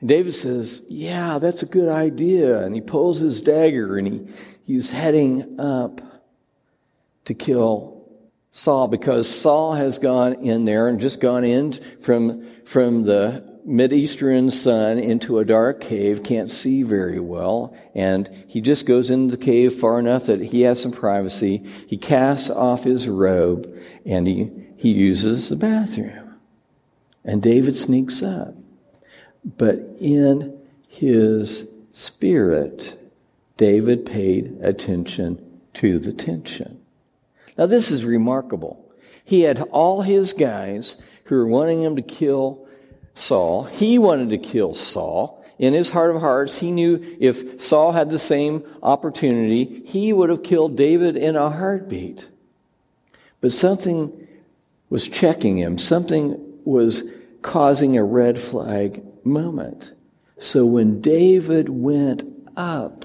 And 0.00 0.08
David 0.08 0.34
says, 0.34 0.82
Yeah, 0.88 1.38
that's 1.38 1.62
a 1.62 1.66
good 1.66 1.88
idea. 1.88 2.62
And 2.62 2.74
he 2.74 2.80
pulls 2.80 3.20
his 3.20 3.40
dagger 3.40 3.96
and 3.96 4.06
he, 4.06 4.26
he's 4.66 4.90
heading 4.90 5.60
up 5.60 6.00
to 7.24 7.34
kill 7.34 8.08
Saul 8.50 8.88
because 8.88 9.28
Saul 9.28 9.74
has 9.74 9.98
gone 9.98 10.34
in 10.34 10.64
there 10.64 10.88
and 10.88 11.00
just 11.00 11.20
gone 11.20 11.44
in 11.44 11.72
from, 12.00 12.46
from 12.64 13.04
the 13.04 13.51
Mideastern 13.66 14.50
sun 14.50 14.98
into 14.98 15.38
a 15.38 15.44
dark 15.44 15.80
cave, 15.80 16.22
can't 16.22 16.50
see 16.50 16.82
very 16.82 17.20
well, 17.20 17.76
and 17.94 18.28
he 18.48 18.60
just 18.60 18.86
goes 18.86 19.10
into 19.10 19.36
the 19.36 19.42
cave 19.42 19.72
far 19.72 19.98
enough 19.98 20.26
that 20.26 20.42
he 20.42 20.62
has 20.62 20.82
some 20.82 20.92
privacy. 20.92 21.58
He 21.86 21.96
casts 21.96 22.50
off 22.50 22.84
his 22.84 23.08
robe 23.08 23.72
and 24.04 24.26
he, 24.26 24.50
he 24.76 24.90
uses 24.90 25.48
the 25.48 25.56
bathroom. 25.56 26.40
And 27.24 27.40
David 27.40 27.76
sneaks 27.76 28.22
up 28.22 28.54
but 29.44 29.78
in 30.00 30.58
his 30.88 31.68
spirit, 31.92 32.98
David 33.56 34.06
paid 34.06 34.58
attention 34.60 35.60
to 35.74 35.98
the 35.98 36.12
tension. 36.12 36.80
Now, 37.58 37.66
this 37.66 37.90
is 37.90 38.04
remarkable. 38.04 38.90
He 39.24 39.42
had 39.42 39.60
all 39.70 40.02
his 40.02 40.32
guys 40.32 40.96
who 41.24 41.36
were 41.36 41.46
wanting 41.46 41.82
him 41.82 41.96
to 41.96 42.02
kill 42.02 42.66
Saul. 43.14 43.64
He 43.64 43.98
wanted 43.98 44.30
to 44.30 44.38
kill 44.38 44.74
Saul. 44.74 45.44
In 45.58 45.74
his 45.74 45.90
heart 45.90 46.14
of 46.14 46.20
hearts, 46.20 46.58
he 46.58 46.72
knew 46.72 47.16
if 47.20 47.60
Saul 47.60 47.92
had 47.92 48.10
the 48.10 48.18
same 48.18 48.64
opportunity, 48.82 49.82
he 49.84 50.12
would 50.12 50.30
have 50.30 50.42
killed 50.42 50.76
David 50.76 51.16
in 51.16 51.36
a 51.36 51.50
heartbeat. 51.50 52.28
But 53.40 53.52
something 53.52 54.28
was 54.88 55.06
checking 55.06 55.58
him. 55.58 55.78
Something 55.78 56.36
was 56.64 57.02
causing 57.42 57.96
a 57.96 58.04
red 58.04 58.40
flag 58.40 59.02
moment. 59.24 59.92
So 60.38 60.66
when 60.66 61.00
David 61.00 61.68
went 61.68 62.24
up, 62.56 63.04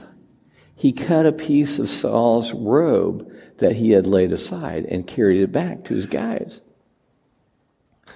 he 0.75 0.91
cut 0.91 1.25
a 1.25 1.31
piece 1.31 1.79
of 1.79 1.89
Saul's 1.89 2.53
robe 2.53 3.31
that 3.57 3.75
he 3.75 3.91
had 3.91 4.05
laid 4.05 4.31
aside 4.31 4.85
and 4.85 5.07
carried 5.07 5.41
it 5.41 5.51
back 5.51 5.83
to 5.85 5.95
his 5.95 6.05
guys. 6.05 6.61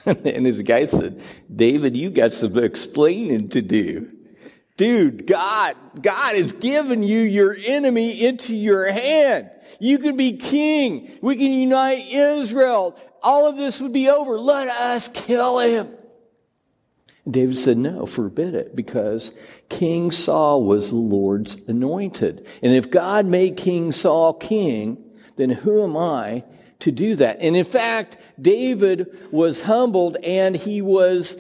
and 0.06 0.46
his 0.46 0.62
guy 0.62 0.86
said, 0.86 1.22
David, 1.54 1.96
you 1.96 2.10
got 2.10 2.34
some 2.34 2.58
explaining 2.58 3.50
to 3.50 3.62
do. 3.62 4.12
Dude, 4.78 5.28
God, 5.28 5.76
God 6.02 6.36
has 6.36 6.54
given 6.54 7.04
you 7.04 7.20
your 7.20 7.56
enemy 7.66 8.26
into 8.26 8.56
your 8.56 8.92
hand. 8.92 9.50
You 9.80 10.00
can 10.00 10.16
be 10.16 10.38
king. 10.38 11.18
We 11.22 11.36
can 11.36 11.52
unite 11.52 12.12
Israel. 12.12 13.00
All 13.22 13.48
of 13.48 13.58
this 13.58 13.80
would 13.80 13.92
be 13.92 14.10
over. 14.10 14.40
Let 14.40 14.68
us 14.70 15.08
kill 15.08 15.60
him. 15.60 15.90
David 17.30 17.58
said, 17.58 17.78
No, 17.78 18.06
forbid 18.06 18.56
it, 18.56 18.76
because 18.76 19.32
King 19.70 20.10
Saul 20.12 20.64
was 20.64 20.90
the 20.90 20.96
Lord's 20.96 21.58
anointed. 21.68 22.48
And 22.64 22.74
if 22.74 22.90
God 22.90 23.26
made 23.26 23.58
King 23.58 23.92
Saul 23.92 24.34
king, 24.34 25.04
then 25.36 25.50
who 25.50 25.84
am 25.84 25.96
I 25.96 26.44
to 26.82 26.92
do 26.92 27.16
that? 27.18 27.38
And 27.40 27.56
in 27.56 27.66
fact, 27.66 28.18
David 28.40 29.08
was 29.32 29.64
humbled 29.64 30.18
and 30.18 30.56
he 30.56 30.82
was 30.82 31.38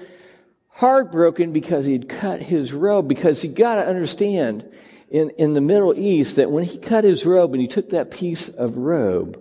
heartbroken 0.69 1.51
because 1.51 1.85
he'd 1.85 2.09
cut 2.09 2.41
his 2.41 2.73
robe, 2.73 3.07
because 3.07 3.41
he 3.41 3.49
got 3.49 3.75
to 3.75 3.87
understand 3.87 4.69
in, 5.09 5.29
in 5.31 5.53
the 5.53 5.61
Middle 5.61 5.93
East 5.97 6.37
that 6.37 6.51
when 6.51 6.63
he 6.63 6.77
cut 6.77 7.03
his 7.03 7.25
robe 7.25 7.53
and 7.53 7.61
he 7.61 7.67
took 7.67 7.89
that 7.89 8.11
piece 8.11 8.49
of 8.49 8.77
robe, 8.77 9.39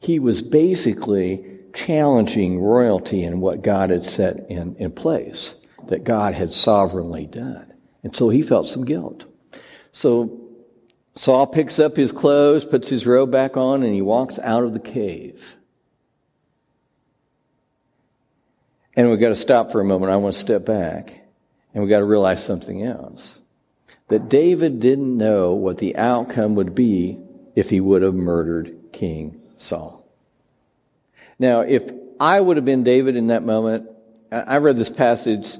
he 0.00 0.18
was 0.18 0.42
basically 0.42 1.44
challenging 1.72 2.60
royalty 2.60 3.22
and 3.22 3.40
what 3.40 3.62
God 3.62 3.90
had 3.90 4.04
set 4.04 4.46
in, 4.50 4.74
in 4.76 4.90
place 4.90 5.56
that 5.86 6.04
God 6.04 6.34
had 6.34 6.52
sovereignly 6.52 7.26
done. 7.26 7.72
And 8.02 8.14
so 8.14 8.28
he 8.28 8.42
felt 8.42 8.68
some 8.68 8.84
guilt. 8.84 9.26
So 9.92 10.45
Saul 11.16 11.46
picks 11.46 11.78
up 11.78 11.96
his 11.96 12.12
clothes, 12.12 12.66
puts 12.66 12.88
his 12.88 13.06
robe 13.06 13.30
back 13.30 13.56
on, 13.56 13.82
and 13.82 13.94
he 13.94 14.02
walks 14.02 14.38
out 14.38 14.64
of 14.64 14.74
the 14.74 14.78
cave. 14.78 15.56
And 18.94 19.10
we've 19.10 19.20
got 19.20 19.30
to 19.30 19.36
stop 19.36 19.72
for 19.72 19.80
a 19.80 19.84
moment. 19.84 20.12
I 20.12 20.16
want 20.16 20.34
to 20.34 20.40
step 20.40 20.64
back. 20.64 21.20
And 21.72 21.82
we've 21.82 21.90
got 21.90 21.98
to 21.98 22.04
realize 22.04 22.44
something 22.44 22.82
else. 22.82 23.38
That 24.08 24.28
David 24.28 24.78
didn't 24.78 25.16
know 25.16 25.54
what 25.54 25.78
the 25.78 25.96
outcome 25.96 26.54
would 26.54 26.74
be 26.74 27.18
if 27.54 27.70
he 27.70 27.80
would 27.80 28.02
have 28.02 28.14
murdered 28.14 28.78
King 28.92 29.40
Saul. 29.56 30.06
Now, 31.38 31.60
if 31.60 31.90
I 32.20 32.40
would 32.40 32.56
have 32.56 32.64
been 32.64 32.84
David 32.84 33.16
in 33.16 33.26
that 33.28 33.42
moment, 33.42 33.90
I 34.30 34.58
read 34.58 34.76
this 34.76 34.90
passage 34.90 35.56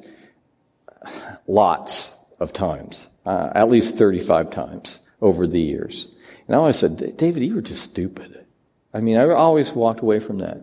lots 1.47 2.15
of 2.39 2.53
times, 2.53 3.09
uh, 3.25 3.51
at 3.55 3.69
least 3.69 3.97
35 3.97 4.51
times 4.51 5.01
over 5.21 5.47
the 5.47 5.61
years. 5.61 6.09
And 6.47 6.55
I 6.55 6.59
always 6.59 6.79
said, 6.79 7.17
David, 7.17 7.43
you 7.43 7.55
were 7.55 7.63
just 7.63 7.83
stupid. 7.83 8.45
I 8.93 9.01
mean, 9.01 9.17
I 9.17 9.29
always 9.31 9.73
walked 9.73 10.01
away 10.01 10.21
from 10.21 10.39
that. 10.39 10.63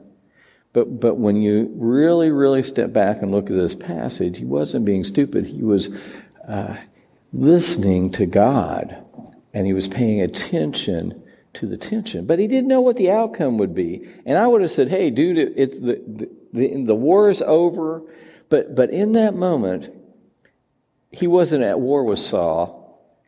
But, 0.74 1.00
but 1.00 1.16
when 1.16 1.42
you 1.42 1.72
really, 1.76 2.32
really 2.32 2.64
step 2.64 2.92
back 2.92 3.22
and 3.22 3.32
look 3.32 3.50
at 3.50 3.56
this 3.56 3.76
passage, 3.76 4.38
he 4.40 4.46
wasn't 4.46 4.86
being 4.86 5.04
stupid. 5.04 5.46
He 5.46 5.62
was 5.62 5.90
uh, 6.48 6.78
listening 7.32 8.12
to 8.14 8.26
God 8.26 8.98
and 9.54 9.68
he 9.68 9.74
was 9.74 9.88
paying 9.88 10.22
attention 10.22 11.22
to 11.54 11.68
the 11.68 11.78
tension. 11.78 12.26
But 12.26 12.40
he 12.40 12.48
didn't 12.48 12.68
know 12.68 12.82
what 12.82 12.98
the 12.98 13.12
outcome 13.12 13.60
would 13.60 13.76
be. 13.76 14.10
And 14.26 14.38
I 14.38 14.48
would 14.48 14.62
have 14.62 14.72
said, 14.72 14.90
hey, 14.90 15.12
dude, 15.12 15.38
it's 15.38 15.80
the, 15.80 16.02
the, 16.08 16.30
the, 16.52 16.84
the 16.86 16.96
war 16.96 17.30
is 17.30 17.44
over. 17.44 18.02
But, 18.50 18.74
but 18.74 18.90
in 18.90 19.12
that 19.12 19.36
moment, 19.36 19.94
he 21.12 21.28
wasn't 21.28 21.64
at 21.64 21.80
war 21.80 22.04
with 22.04 22.18
Saul. 22.18 22.83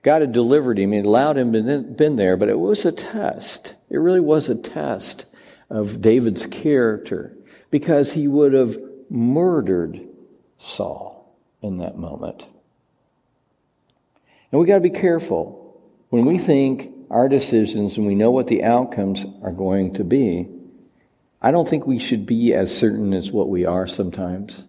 God 0.06 0.22
had 0.22 0.34
delivered 0.34 0.78
him. 0.78 0.92
He 0.92 1.00
allowed 1.00 1.36
him 1.36 1.52
to 1.54 1.82
been 1.82 2.16
there, 2.16 2.38
but 2.38 2.48
it 2.48 2.60
was 2.60 2.86
a 2.86 2.92
test. 2.92 3.74
It 3.90 3.98
really 3.98 4.20
was 4.20 4.50
a 4.50 4.56
test 4.56 5.26
of 5.68 6.00
David's 6.00 6.46
character 6.46 7.36
because 7.72 8.14
he 8.14 8.28
would 8.28 8.54
have 8.54 8.78
murdered 9.10 10.00
Saul 10.60 11.36
in 11.64 11.80
that 11.80 11.98
moment. 11.98 12.46
And 14.52 14.62
we 14.62 14.68
got 14.68 14.76
to 14.76 14.80
be 14.80 14.92
careful 14.92 15.82
when 16.10 16.26
we 16.26 16.38
think 16.38 16.94
our 17.10 17.28
decisions 17.28 17.98
and 17.98 18.06
we 18.06 18.14
know 18.14 18.30
what 18.30 18.46
the 18.46 18.64
outcomes 18.64 19.26
are 19.42 19.52
going 19.52 19.96
to 19.96 20.04
be. 20.04 20.48
I 21.42 21.50
don't 21.50 21.68
think 21.68 21.88
we 21.88 21.98
should 21.98 22.28
be 22.28 22.54
as 22.54 22.78
certain 22.78 23.12
as 23.12 23.32
what 23.32 23.50
we 23.50 23.66
are 23.66 23.88
sometimes. 23.88 24.66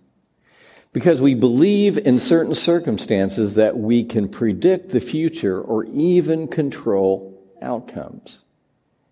Because 0.96 1.20
we 1.20 1.34
believe 1.34 1.98
in 1.98 2.18
certain 2.18 2.54
circumstances 2.54 3.56
that 3.56 3.76
we 3.76 4.02
can 4.02 4.30
predict 4.30 4.92
the 4.92 5.00
future 5.00 5.60
or 5.60 5.84
even 5.84 6.48
control 6.48 7.38
outcomes. 7.60 8.38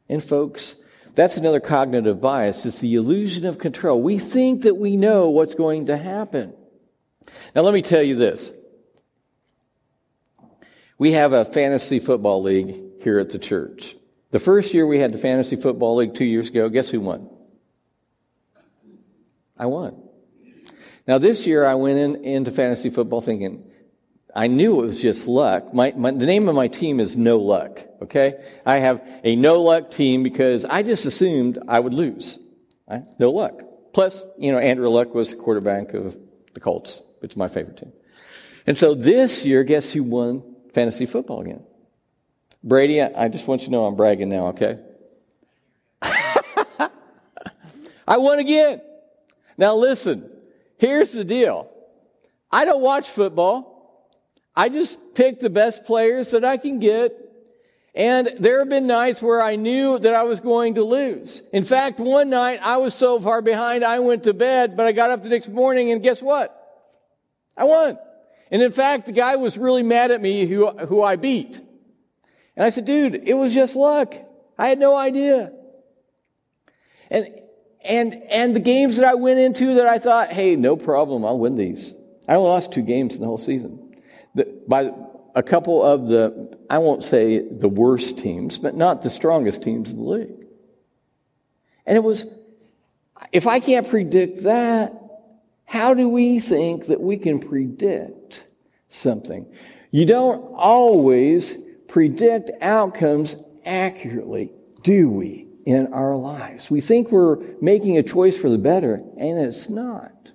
And 0.09 0.25
folks, 0.25 0.77
that's 1.15 1.37
another 1.37 1.61
cognitive 1.61 2.23
bias. 2.23 2.65
It's 2.65 2.81
the 2.81 2.95
illusion 2.95 3.45
of 3.45 3.59
control. 3.59 4.01
We 4.01 4.19
think 4.19 4.63
that 4.63 4.79
we 4.79 4.97
know 4.97 5.29
what's 5.29 5.55
going 5.55 5.85
to 5.89 5.99
happen. 5.99 6.55
Now, 7.55 7.61
let 7.61 7.75
me 7.75 7.83
tell 7.83 8.03
you 8.03 8.17
this. 8.17 8.51
We 10.97 11.13
have 11.13 11.35
a 11.35 11.45
fantasy 11.45 11.99
football 11.99 12.43
league 12.43 13.03
here 13.03 13.19
at 13.19 13.29
the 13.29 13.39
church. 13.39 13.95
The 14.31 14.39
first 14.39 14.73
year 14.73 14.87
we 14.87 15.01
had 15.01 15.13
the 15.13 15.19
fantasy 15.19 15.57
football 15.57 15.97
league 15.97 16.15
two 16.15 16.25
years 16.25 16.49
ago, 16.49 16.71
guess 16.71 16.89
who 16.89 17.01
won? 17.01 17.29
I 19.59 19.67
won. 19.67 20.04
Now, 21.07 21.19
this 21.19 21.47
year 21.47 21.65
I 21.65 21.75
went 21.75 21.99
in, 21.99 22.25
into 22.25 22.51
fantasy 22.51 22.91
football 22.91 23.21
thinking, 23.21 23.71
I 24.35 24.49
knew 24.49 24.83
it 24.83 24.87
was 24.87 25.01
just 25.01 25.29
luck. 25.29 25.73
My, 25.73 25.93
my, 25.97 26.11
the 26.11 26.27
name 26.27 26.49
of 26.49 26.57
my 26.57 26.67
team 26.67 26.99
is 26.99 27.17
No 27.17 27.39
Luck, 27.39 27.81
okay? 28.03 28.45
I 28.67 28.79
have 28.79 29.01
a 29.23 29.37
no 29.37 29.63
luck 29.63 29.93
team 29.93 30.25
because 30.25 30.65
I 30.65 30.83
just 30.83 31.07
assumed 31.07 31.61
I 31.69 31.79
would 31.79 31.95
lose. 31.95 32.39
Right? 32.89 33.05
No 33.19 33.31
luck. 33.31 33.63
Plus, 33.93 34.23
you 34.37 34.51
know, 34.51 34.59
Andrew 34.59 34.89
Luck 34.89 35.15
was 35.15 35.35
quarterback 35.35 35.95
of 35.95 36.19
the 36.53 36.61
Colts, 36.61 37.01
which 37.21 37.33
is 37.33 37.37
my 37.37 37.49
favorite 37.49 37.77
team. 37.77 37.93
And 38.67 38.77
so 38.77 38.95
this 38.95 39.45
year, 39.45 39.63
guess 39.63 39.93
who 39.93 40.03
won 40.03 40.43
fantasy 40.73 41.07
football 41.07 41.41
again? 41.41 41.63
Brady, 42.65 43.03
I 43.03 43.29
just 43.29 43.47
want 43.47 43.61
you 43.61 43.67
to 43.67 43.73
know 43.73 43.85
I'm 43.85 43.95
bragging 43.95 44.31
now, 44.31 44.49
okay? 44.49 44.81
I 48.09 48.17
won 48.17 48.41
again. 48.41 48.81
Now 49.57 49.77
listen, 49.77 50.29
here's 50.85 51.11
the 51.11 51.25
deal. 51.25 51.71
I 52.51 52.65
don't 52.65 52.83
watch 52.83 53.09
football. 53.09 53.73
I 54.55 54.69
just 54.69 55.15
pick 55.15 55.41
the 55.41 55.51
best 55.51 55.85
players 55.85 56.31
that 56.31 56.45
I 56.45 56.57
can 56.57 56.79
get. 56.79 57.13
And 57.95 58.33
there 58.39 58.59
have 58.59 58.69
been 58.69 58.87
nights 58.87 59.23
where 59.23 59.41
I 59.41 59.57
knew 59.57 59.99
that 59.99 60.15
I 60.15 60.25
was 60.25 60.41
going 60.41 60.75
to 60.75 60.83
lose. 60.83 61.43
In 61.53 61.65
fact, 61.65 62.01
one 62.01 62.29
night 62.31 62.61
I 62.63 62.77
was 62.79 62.95
so 62.95 63.21
far 63.21 63.41
behind 63.41 63.85
I 63.85 64.01
went 64.01 64.25
to 64.25 64.35
bed, 64.35 64.77
but 64.77 64.87
I 64.87 64.93
got 64.93 65.11
up 65.11 65.23
the 65.23 65.29
next 65.29 65.49
morning 65.49 65.93
and 65.93 66.03
guess 66.03 66.21
what? 66.21 66.61
I 67.57 67.65
won. 67.65 67.99
And 68.51 68.63
in 68.63 68.73
fact, 68.73 69.07
the 69.07 69.13
guy 69.13 69.37
was 69.37 69.57
really 69.57 69.83
mad 69.83 70.11
at 70.11 70.21
me 70.21 70.47
who, 70.47 70.71
who 70.71 71.03
I 71.03 71.17
beat. 71.17 71.61
And 72.57 72.65
I 72.65 72.69
said, 72.69 72.85
dude, 72.85 73.29
it 73.29 73.35
was 73.35 73.55
just 73.55 73.77
luck. 73.77 74.15
I 74.59 74.69
had 74.69 74.79
no 74.79 74.97
idea. 74.97 75.53
And, 77.11 77.29
and, 77.85 78.15
and 78.31 78.57
the 78.57 78.61
games 78.61 78.97
that 78.97 79.07
I 79.07 79.15
went 79.15 79.39
into 79.39 79.75
that 79.75 79.87
I 79.87 79.99
thought, 79.99 80.33
hey, 80.33 80.57
no 80.57 80.77
problem, 80.77 81.25
I'll 81.25 81.39
win 81.39 81.57
these. 81.57 81.93
I 82.29 82.37
only 82.37 82.49
lost 82.49 82.73
two 82.73 82.83
games 82.83 83.15
in 83.15 83.21
the 83.21 83.27
whole 83.27 83.39
season 83.39 83.85
the, 84.35 84.47
by 84.67 84.93
a 85.35 85.43
couple 85.43 85.83
of 85.83 86.09
the, 86.09 86.57
I 86.71 86.79
won't 86.79 87.05
say 87.05 87.39
the 87.39 87.69
worst 87.69 88.19
teams, 88.19 88.59
but 88.59 88.77
not 88.77 89.03
the 89.03 89.11
strongest 89.11 89.63
teams 89.63 89.91
in 89.91 89.97
the 89.97 90.05
league. 90.05 90.47
And 91.87 91.97
it 91.97 92.05
was, 92.05 92.27
if 93.33 93.47
I 93.47 93.61
can't 93.61 93.89
predict 93.89 94.45
that, 94.45 94.95
how 95.65 95.95
do 95.95 96.09
we 96.09 96.39
think 96.39 96.87
that 96.87 97.01
we 97.01 97.17
can 97.17 97.39
predict 97.39 98.45
something? 98.89 99.47
You 99.91 100.07
don't 100.07 100.55
always 100.57 101.55
predict 101.89 102.51
outcomes 102.61 103.37
accurately, 103.65 104.51
do 104.83 105.09
we, 105.09 105.44
in 105.65 105.93
our 105.93 106.17
lives? 106.17 106.71
We 106.71 106.81
think 106.81 107.11
we're 107.11 107.39
making 107.61 107.99
a 107.99 108.03
choice 108.03 108.37
for 108.37 108.49
the 108.49 108.59
better, 108.59 109.03
and 109.19 109.39
it's 109.39 109.69
not. 109.69 110.33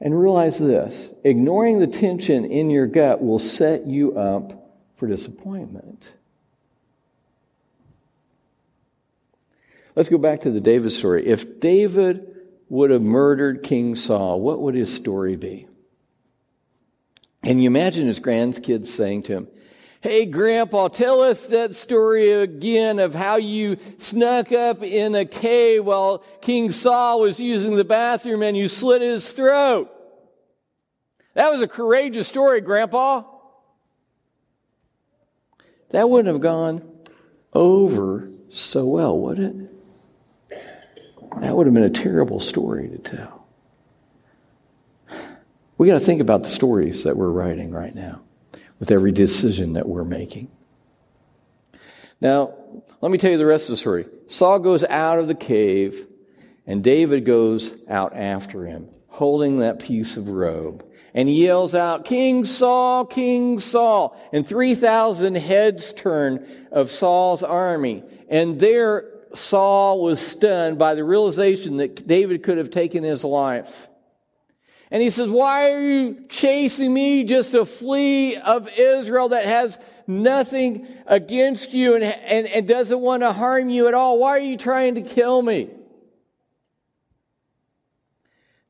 And 0.00 0.18
realize 0.18 0.58
this 0.58 1.12
ignoring 1.24 1.78
the 1.78 1.86
tension 1.86 2.44
in 2.44 2.70
your 2.70 2.86
gut 2.86 3.22
will 3.22 3.38
set 3.38 3.86
you 3.86 4.18
up 4.18 4.76
for 4.94 5.06
disappointment. 5.06 6.14
Let's 9.96 10.08
go 10.08 10.18
back 10.18 10.40
to 10.42 10.50
the 10.50 10.60
David 10.60 10.90
story. 10.90 11.26
If 11.26 11.60
David 11.60 12.26
would 12.68 12.90
have 12.90 13.02
murdered 13.02 13.62
King 13.62 13.94
Saul, 13.94 14.40
what 14.40 14.60
would 14.60 14.74
his 14.74 14.92
story 14.92 15.36
be? 15.36 15.68
And 17.44 17.62
you 17.62 17.68
imagine 17.68 18.06
his 18.06 18.18
grandkids 18.18 18.86
saying 18.86 19.24
to 19.24 19.32
him, 19.34 19.48
Hey, 20.04 20.26
Grandpa, 20.26 20.88
tell 20.88 21.22
us 21.22 21.46
that 21.46 21.74
story 21.74 22.30
again 22.30 22.98
of 22.98 23.14
how 23.14 23.36
you 23.36 23.78
snuck 23.96 24.52
up 24.52 24.82
in 24.82 25.14
a 25.14 25.24
cave 25.24 25.86
while 25.86 26.18
King 26.42 26.72
Saul 26.72 27.20
was 27.20 27.40
using 27.40 27.76
the 27.76 27.84
bathroom 27.84 28.42
and 28.42 28.54
you 28.54 28.68
slit 28.68 29.00
his 29.00 29.32
throat. 29.32 29.90
That 31.32 31.50
was 31.50 31.62
a 31.62 31.66
courageous 31.66 32.28
story, 32.28 32.60
Grandpa. 32.60 33.22
That 35.88 36.10
wouldn't 36.10 36.34
have 36.34 36.42
gone 36.42 36.86
over 37.54 38.28
so 38.50 38.84
well, 38.84 39.18
would 39.18 39.38
it? 39.38 39.56
That 41.40 41.56
would 41.56 41.66
have 41.66 41.72
been 41.72 41.82
a 41.82 41.88
terrible 41.88 42.40
story 42.40 42.90
to 42.90 42.98
tell. 42.98 43.46
We 45.78 45.86
got 45.86 45.94
to 45.94 46.04
think 46.04 46.20
about 46.20 46.42
the 46.42 46.50
stories 46.50 47.04
that 47.04 47.16
we're 47.16 47.30
writing 47.30 47.70
right 47.70 47.94
now 47.94 48.20
with 48.84 48.92
every 48.92 49.12
decision 49.12 49.72
that 49.72 49.88
we're 49.88 50.04
making. 50.04 50.50
Now, 52.20 52.52
let 53.00 53.10
me 53.10 53.16
tell 53.16 53.30
you 53.30 53.38
the 53.38 53.46
rest 53.46 53.70
of 53.70 53.72
the 53.72 53.76
story. 53.78 54.04
Saul 54.28 54.58
goes 54.58 54.84
out 54.84 55.18
of 55.18 55.26
the 55.26 55.34
cave, 55.34 56.06
and 56.66 56.84
David 56.84 57.24
goes 57.24 57.72
out 57.88 58.14
after 58.14 58.66
him, 58.66 58.90
holding 59.08 59.60
that 59.60 59.78
piece 59.78 60.18
of 60.18 60.28
robe 60.28 60.84
and 61.16 61.28
he 61.28 61.44
yells 61.44 61.76
out, 61.76 62.04
King 62.04 62.42
Saul, 62.44 63.06
King 63.06 63.60
Saul. 63.60 64.20
And 64.32 64.46
3,000 64.46 65.36
heads 65.36 65.92
turn 65.92 66.44
of 66.72 66.90
Saul's 66.90 67.44
army. 67.44 68.02
And 68.28 68.58
there 68.58 69.12
Saul 69.32 70.02
was 70.02 70.20
stunned 70.20 70.76
by 70.76 70.96
the 70.96 71.04
realization 71.04 71.76
that 71.76 72.06
David 72.06 72.42
could 72.42 72.58
have 72.58 72.70
taken 72.70 73.04
his 73.04 73.22
life. 73.22 73.88
And 74.90 75.02
he 75.02 75.10
says, 75.10 75.28
Why 75.28 75.72
are 75.72 75.80
you 75.80 76.24
chasing 76.28 76.92
me, 76.92 77.24
just 77.24 77.54
a 77.54 77.64
flea 77.64 78.36
of 78.36 78.68
Israel 78.68 79.30
that 79.30 79.44
has 79.44 79.78
nothing 80.06 80.86
against 81.06 81.72
you 81.72 81.94
and, 81.94 82.04
and, 82.04 82.46
and 82.46 82.68
doesn't 82.68 83.00
want 83.00 83.22
to 83.22 83.32
harm 83.32 83.70
you 83.70 83.88
at 83.88 83.94
all? 83.94 84.18
Why 84.18 84.30
are 84.30 84.40
you 84.40 84.56
trying 84.56 84.96
to 84.96 85.02
kill 85.02 85.42
me? 85.42 85.70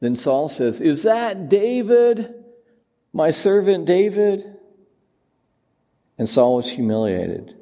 Then 0.01 0.17
Saul 0.17 0.49
says, 0.49 0.81
Is 0.81 1.03
that 1.05 1.49
David, 1.49 2.35
my 3.13 3.31
servant 3.31 3.87
David? 3.87 4.45
And 6.17 6.29
Saul 6.29 6.57
was 6.57 6.71
humiliated 6.71 7.57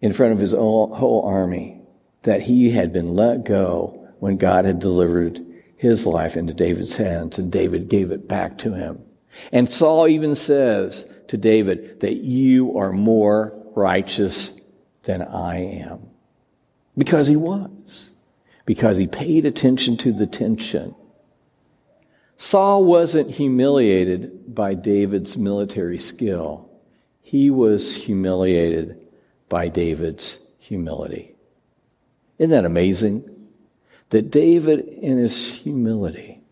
in 0.00 0.12
front 0.12 0.32
of 0.32 0.40
his 0.40 0.52
whole 0.52 1.22
army 1.24 1.82
that 2.22 2.42
he 2.42 2.70
had 2.70 2.92
been 2.92 3.14
let 3.14 3.44
go 3.44 4.08
when 4.18 4.36
God 4.36 4.64
had 4.64 4.80
delivered 4.80 5.40
his 5.82 6.06
life 6.06 6.36
into 6.36 6.54
David's 6.54 6.96
hands, 6.96 7.40
and 7.40 7.50
David 7.50 7.88
gave 7.88 8.12
it 8.12 8.28
back 8.28 8.56
to 8.58 8.72
him. 8.72 9.00
And 9.50 9.68
Saul 9.68 10.06
even 10.06 10.36
says 10.36 11.06
to 11.26 11.36
David 11.36 11.98
that 12.00 12.18
you 12.18 12.78
are 12.78 12.92
more 12.92 13.52
righteous 13.74 14.60
than 15.02 15.22
I 15.22 15.56
am. 15.56 16.06
Because 16.96 17.26
he 17.26 17.34
was. 17.34 18.10
Because 18.64 18.96
he 18.96 19.08
paid 19.08 19.44
attention 19.44 19.96
to 19.96 20.12
the 20.12 20.26
tension 20.26 20.94
Saul 22.36 22.84
wasn't 22.84 23.30
humiliated 23.30 24.52
by 24.52 24.74
David's 24.74 25.36
military 25.36 25.98
skill. 25.98 26.68
He 27.20 27.50
was 27.50 27.94
humiliated 27.94 29.00
by 29.48 29.68
David's 29.68 30.38
humility. 30.58 31.36
Isn't 32.38 32.50
that 32.50 32.64
amazing? 32.64 33.31
That 34.12 34.30
David, 34.30 34.80
in 35.00 35.16
his 35.16 35.52
humility, 35.54 36.42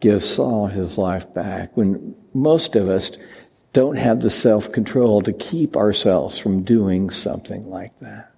gives 0.00 0.28
Saul 0.28 0.66
his 0.66 0.98
life 0.98 1.32
back 1.32 1.76
when 1.76 2.16
most 2.34 2.74
of 2.74 2.88
us 2.88 3.12
don't 3.72 3.96
have 3.96 4.20
the 4.20 4.28
self 4.28 4.72
control 4.72 5.22
to 5.22 5.32
keep 5.32 5.76
ourselves 5.76 6.38
from 6.38 6.64
doing 6.64 7.10
something 7.10 7.70
like 7.70 7.96
that. 8.00 8.32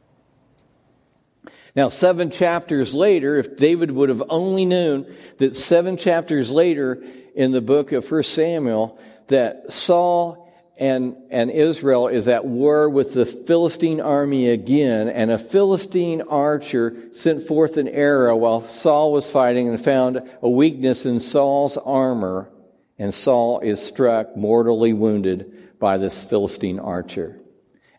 Now, 1.74 1.88
seven 1.88 2.30
chapters 2.30 2.92
later, 2.92 3.38
if 3.38 3.56
David 3.56 3.90
would 3.90 4.10
have 4.10 4.22
only 4.28 4.66
known 4.66 5.06
that 5.38 5.56
seven 5.56 5.96
chapters 5.96 6.50
later 6.50 7.02
in 7.34 7.52
the 7.52 7.62
book 7.62 7.92
of 7.92 8.08
1 8.08 8.22
Samuel, 8.22 8.98
that 9.28 9.72
Saul 9.72 10.43
and, 10.76 11.16
and 11.30 11.50
Israel 11.50 12.08
is 12.08 12.26
at 12.26 12.44
war 12.44 12.88
with 12.88 13.14
the 13.14 13.24
Philistine 13.24 14.00
army 14.00 14.48
again, 14.48 15.08
and 15.08 15.30
a 15.30 15.38
Philistine 15.38 16.22
archer 16.22 17.12
sent 17.12 17.42
forth 17.42 17.76
an 17.76 17.86
arrow 17.86 18.36
while 18.36 18.60
Saul 18.60 19.12
was 19.12 19.30
fighting 19.30 19.68
and 19.68 19.80
found 19.80 20.28
a 20.42 20.50
weakness 20.50 21.06
in 21.06 21.20
Saul's 21.20 21.76
armor, 21.76 22.50
and 22.98 23.14
Saul 23.14 23.60
is 23.60 23.80
struck, 23.80 24.36
mortally 24.36 24.92
wounded 24.92 25.78
by 25.78 25.96
this 25.96 26.24
Philistine 26.24 26.80
archer. 26.80 27.40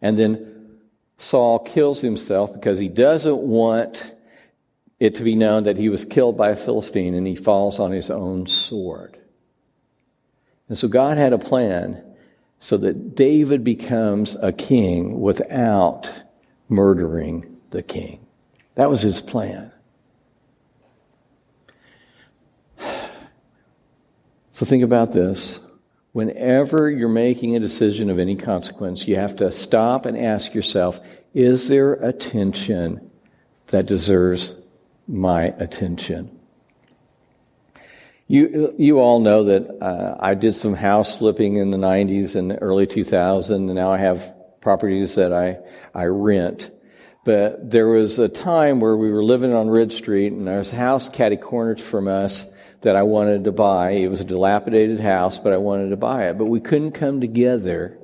And 0.01 0.17
then 0.17 0.79
Saul 1.17 1.59
kills 1.59 2.01
himself 2.01 2.53
because 2.53 2.77
he 2.79 2.89
doesn't 2.89 3.37
want 3.37 4.11
it 4.99 5.15
to 5.15 5.23
be 5.23 5.35
known 5.35 5.63
that 5.63 5.77
he 5.77 5.89
was 5.89 6.03
killed 6.03 6.37
by 6.37 6.49
a 6.49 6.55
Philistine 6.55 7.13
and 7.13 7.27
he 7.27 7.35
falls 7.35 7.79
on 7.79 7.91
his 7.91 8.09
own 8.09 8.47
sword. 8.47 9.17
And 10.67 10.77
so 10.77 10.87
God 10.87 11.17
had 11.17 11.31
a 11.31 11.37
plan 11.37 12.01
so 12.59 12.77
that 12.77 13.15
David 13.15 13.63
becomes 13.63 14.35
a 14.41 14.51
king 14.51 15.21
without 15.21 16.11
murdering 16.69 17.57
the 17.69 17.83
king. 17.83 18.25
That 18.75 18.89
was 18.89 19.01
his 19.01 19.21
plan. 19.21 19.71
So 24.51 24.65
think 24.65 24.83
about 24.83 25.11
this. 25.11 25.59
Whenever 26.13 26.89
you're 26.89 27.09
making 27.09 27.57
a 27.57 27.59
decision 27.59 28.09
of 28.09 28.19
any 28.19 28.37
consequence, 28.37 29.05
you 29.05 29.17
have 29.17 29.35
to 29.35 29.51
stop 29.51 30.05
and 30.05 30.17
ask 30.17 30.53
yourself 30.53 31.01
is 31.33 31.67
there 31.67 31.95
a 31.95 32.13
tension 32.13 33.11
that 33.67 33.85
deserves 33.85 34.55
my 35.07 35.53
attention? 35.59 36.39
You, 38.27 38.73
you 38.79 38.99
all 38.99 39.19
know 39.19 39.43
that 39.43 39.83
uh, 39.83 40.17
I 40.19 40.33
did 40.33 40.55
some 40.55 40.73
house 40.73 41.15
flipping 41.15 41.57
in 41.57 41.69
the 41.69 41.77
90s 41.77 42.35
and 42.35 42.57
early 42.59 42.87
2000s, 42.87 43.51
and 43.51 43.67
now 43.67 43.91
I 43.91 43.97
have 43.97 44.33
properties 44.61 45.13
that 45.15 45.31
I, 45.31 45.59
I 45.93 46.05
rent. 46.05 46.71
But 47.23 47.69
there 47.69 47.87
was 47.87 48.17
a 48.17 48.27
time 48.27 48.79
where 48.79 48.97
we 48.97 49.11
were 49.11 49.23
living 49.23 49.53
on 49.53 49.69
Ridge 49.69 49.93
Street, 49.93 50.33
and 50.33 50.47
there 50.47 50.57
was 50.57 50.73
a 50.73 50.75
house 50.75 51.07
catty 51.07 51.37
cornered 51.37 51.79
from 51.79 52.07
us 52.07 52.49
that 52.81 52.95
I 52.95 53.03
wanted 53.03 53.43
to 53.43 53.51
buy. 53.51 53.91
It 53.91 54.07
was 54.07 54.21
a 54.21 54.25
dilapidated 54.25 54.99
house, 54.99 55.39
but 55.39 55.53
I 55.53 55.57
wanted 55.57 55.89
to 55.89 55.97
buy 55.97 56.29
it. 56.29 56.37
But 56.39 56.45
we 56.45 56.59
couldn't 56.59 56.93
come 56.93 57.21
together. 57.21 57.99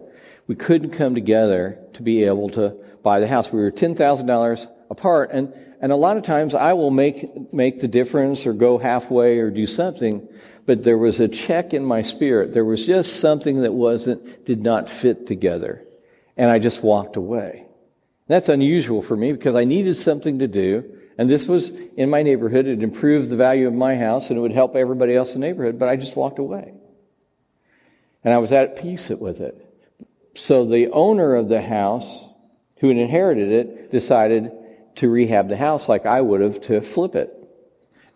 We 0.46 0.54
couldn't 0.54 0.92
come 0.92 1.16
together 1.16 1.80
to 1.94 2.04
be 2.04 2.26
able 2.26 2.50
to 2.50 2.76
buy 3.02 3.20
the 3.20 3.28
house. 3.28 3.52
We 3.52 3.60
were 3.60 3.72
$10,000 3.72 4.68
apart. 4.92 5.32
And, 5.32 5.54
and 5.82 5.92
a 5.92 5.96
lot 5.96 6.18
of 6.18 6.24
times 6.24 6.54
I 6.54 6.74
will 6.74 6.92
make, 6.92 7.52
make 7.52 7.80
the 7.80 7.88
difference 7.88 8.46
or 8.46 8.54
go 8.54 8.78
halfway 8.78 9.40
or 9.40 9.50
do 9.50 9.66
something. 9.66 10.28
But 10.66 10.84
there 10.84 10.98
was 10.98 11.20
a 11.20 11.28
check 11.28 11.74
in 11.74 11.84
my 11.84 12.04
spirit. 12.04 12.54
There 12.54 12.66
was 12.66 12.86
just 12.86 13.20
something 13.20 13.62
that 13.62 13.74
wasn't, 13.74 14.46
did 14.46 14.62
not 14.62 14.92
fit 14.92 15.26
together. 15.26 15.84
And 16.38 16.52
I 16.52 16.60
just 16.60 16.84
walked 16.84 17.16
away. 17.16 17.66
That's 18.28 18.50
unusual 18.50 19.02
for 19.02 19.16
me 19.16 19.32
because 19.32 19.56
I 19.56 19.64
needed 19.64 19.96
something 19.96 20.40
to 20.40 20.48
do. 20.48 20.98
And 21.18 21.30
this 21.30 21.48
was 21.48 21.70
in 21.70 22.10
my 22.10 22.22
neighborhood. 22.22 22.68
It 22.68 22.84
improved 22.84 23.30
the 23.30 23.36
value 23.36 23.68
of 23.68 23.74
my 23.74 23.96
house 23.96 24.30
and 24.30 24.38
it 24.38 24.42
would 24.42 24.54
help 24.54 24.76
everybody 24.76 25.16
else 25.16 25.34
in 25.34 25.42
the 25.42 25.48
neighborhood, 25.48 25.80
but 25.80 25.90
I 25.90 25.96
just 25.96 26.16
walked 26.16 26.40
away. 26.40 26.74
And 28.24 28.34
I 28.34 28.38
was 28.38 28.52
at 28.52 28.78
peace 28.78 29.10
with 29.10 29.42
it. 29.42 29.68
So 30.36 30.66
the 30.66 30.88
owner 30.90 31.36
of 31.36 31.50
the 31.50 31.62
house, 31.62 32.26
who 32.80 32.88
had 32.88 32.98
inherited 32.98 33.52
it, 33.52 33.92
decided 33.92 34.52
to 34.96 35.10
rehab 35.10 35.50
the 35.50 35.58
house 35.58 35.88
like 35.88 36.06
I 36.06 36.22
would 36.22 36.42
have 36.42 36.62
to 36.62 36.82
flip 36.82 37.16
it. 37.16 37.34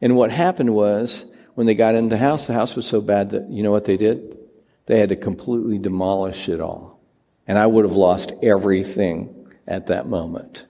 And 0.02 0.16
what 0.16 0.32
happened 0.32 0.74
was, 0.74 1.26
when 1.56 1.68
they 1.68 1.76
got 1.76 1.96
into 1.96 2.10
the 2.10 2.18
house, 2.18 2.48
the 2.48 2.54
house 2.54 2.76
was 2.76 2.86
so 2.86 3.02
bad 3.02 3.30
that, 3.32 3.50
you 3.50 3.64
know 3.64 3.72
what 3.72 3.86
they 3.86 3.98
did? 3.98 4.38
They 4.88 5.00
had 5.00 5.10
to 5.10 5.16
completely 5.16 5.80
demolish 5.80 6.50
it 6.50 6.60
all. 6.60 7.00
And 7.48 7.58
I 7.58 7.66
would 7.66 7.86
have 7.86 7.96
lost 7.96 8.34
everything 8.44 9.48
at 9.68 9.88
that 9.88 10.08
moment 10.08 10.66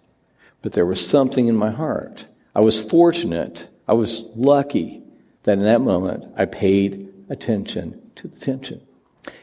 but 0.65 0.73
there 0.73 0.87
was 0.87 1.07
something 1.07 1.47
in 1.47 1.55
my 1.55 1.69
heart. 1.69 2.25
I 2.55 2.61
was 2.61 2.83
fortunate, 2.83 3.69
I 3.87 3.93
was 3.93 4.23
lucky 4.35 5.03
that 5.43 5.59
in 5.59 5.63
that 5.63 5.79
moment 5.79 6.25
I 6.35 6.45
paid 6.45 7.13
attention 7.29 8.01
to 8.15 8.27
the 8.27 8.39
tension. 8.39 8.81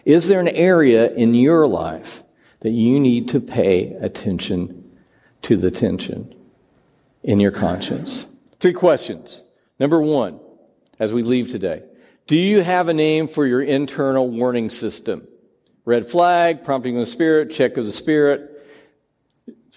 Is 0.04 0.26
there 0.26 0.40
an 0.40 0.48
area 0.48 1.14
in 1.14 1.36
your 1.36 1.68
life 1.68 2.24
that 2.58 2.70
you 2.70 2.98
need 2.98 3.28
to 3.28 3.40
pay 3.40 3.92
attention 4.00 4.98
to 5.42 5.56
the 5.56 5.70
tension 5.70 6.34
in 7.22 7.40
your 7.40 7.52
conscience? 7.52 8.26
Three 8.58 8.72
questions. 8.72 9.44
Number 9.78 10.00
one, 10.00 10.40
as 10.98 11.12
we 11.12 11.22
leave 11.22 11.50
today, 11.50 11.82
do 12.26 12.36
you 12.36 12.62
have 12.62 12.88
a 12.88 12.94
name 12.94 13.28
for 13.28 13.46
your 13.46 13.62
internal 13.62 14.28
warning 14.28 14.68
system? 14.68 15.26
Red 15.84 16.06
flag, 16.06 16.62
prompting 16.64 16.96
of 16.96 17.06
the 17.06 17.10
Spirit, 17.10 17.50
check 17.50 17.76
of 17.76 17.84
the 17.84 17.92
Spirit, 17.92 18.52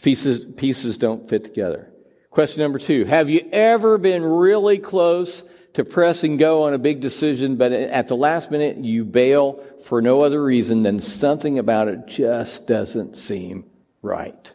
Pieces, 0.01 0.45
pieces 0.55 0.97
don't 0.97 1.27
fit 1.27 1.43
together. 1.43 1.91
Question 2.29 2.62
number 2.62 2.77
two 2.77 3.05
Have 3.05 3.27
you 3.27 3.49
ever 3.51 3.97
been 3.97 4.23
really 4.23 4.77
close 4.77 5.43
to 5.73 5.84
press 5.84 6.23
and 6.23 6.38
go 6.38 6.63
on 6.63 6.75
a 6.75 6.77
big 6.77 7.01
decision, 7.01 7.55
but 7.55 7.71
at 7.71 8.08
the 8.08 8.15
last 8.15 8.51
minute 8.51 8.77
you 8.77 9.03
bail 9.03 9.63
for 9.81 10.03
no 10.03 10.21
other 10.21 10.43
reason 10.43 10.84
than 10.84 10.99
something 10.99 11.58
about 11.58 11.88
it 11.88 12.05
just 12.05 12.67
doesn't 12.67 13.17
seem 13.17 13.65
right? 14.03 14.53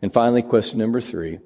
And 0.00 0.10
finally, 0.10 0.42
question 0.42 0.78
number 0.78 1.02
three 1.02 1.40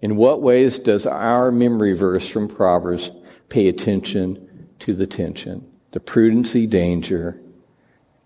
In 0.00 0.16
what 0.16 0.42
ways 0.42 0.78
does 0.78 1.06
our 1.06 1.50
memory 1.50 1.92
verse 1.92 2.28
from 2.28 2.48
Proverbs 2.48 3.10
pay 3.48 3.68
attention 3.68 4.68
to 4.80 4.94
the 4.94 5.06
tension, 5.06 5.66
the 5.90 6.00
prudency, 6.00 6.68
danger, 6.68 7.40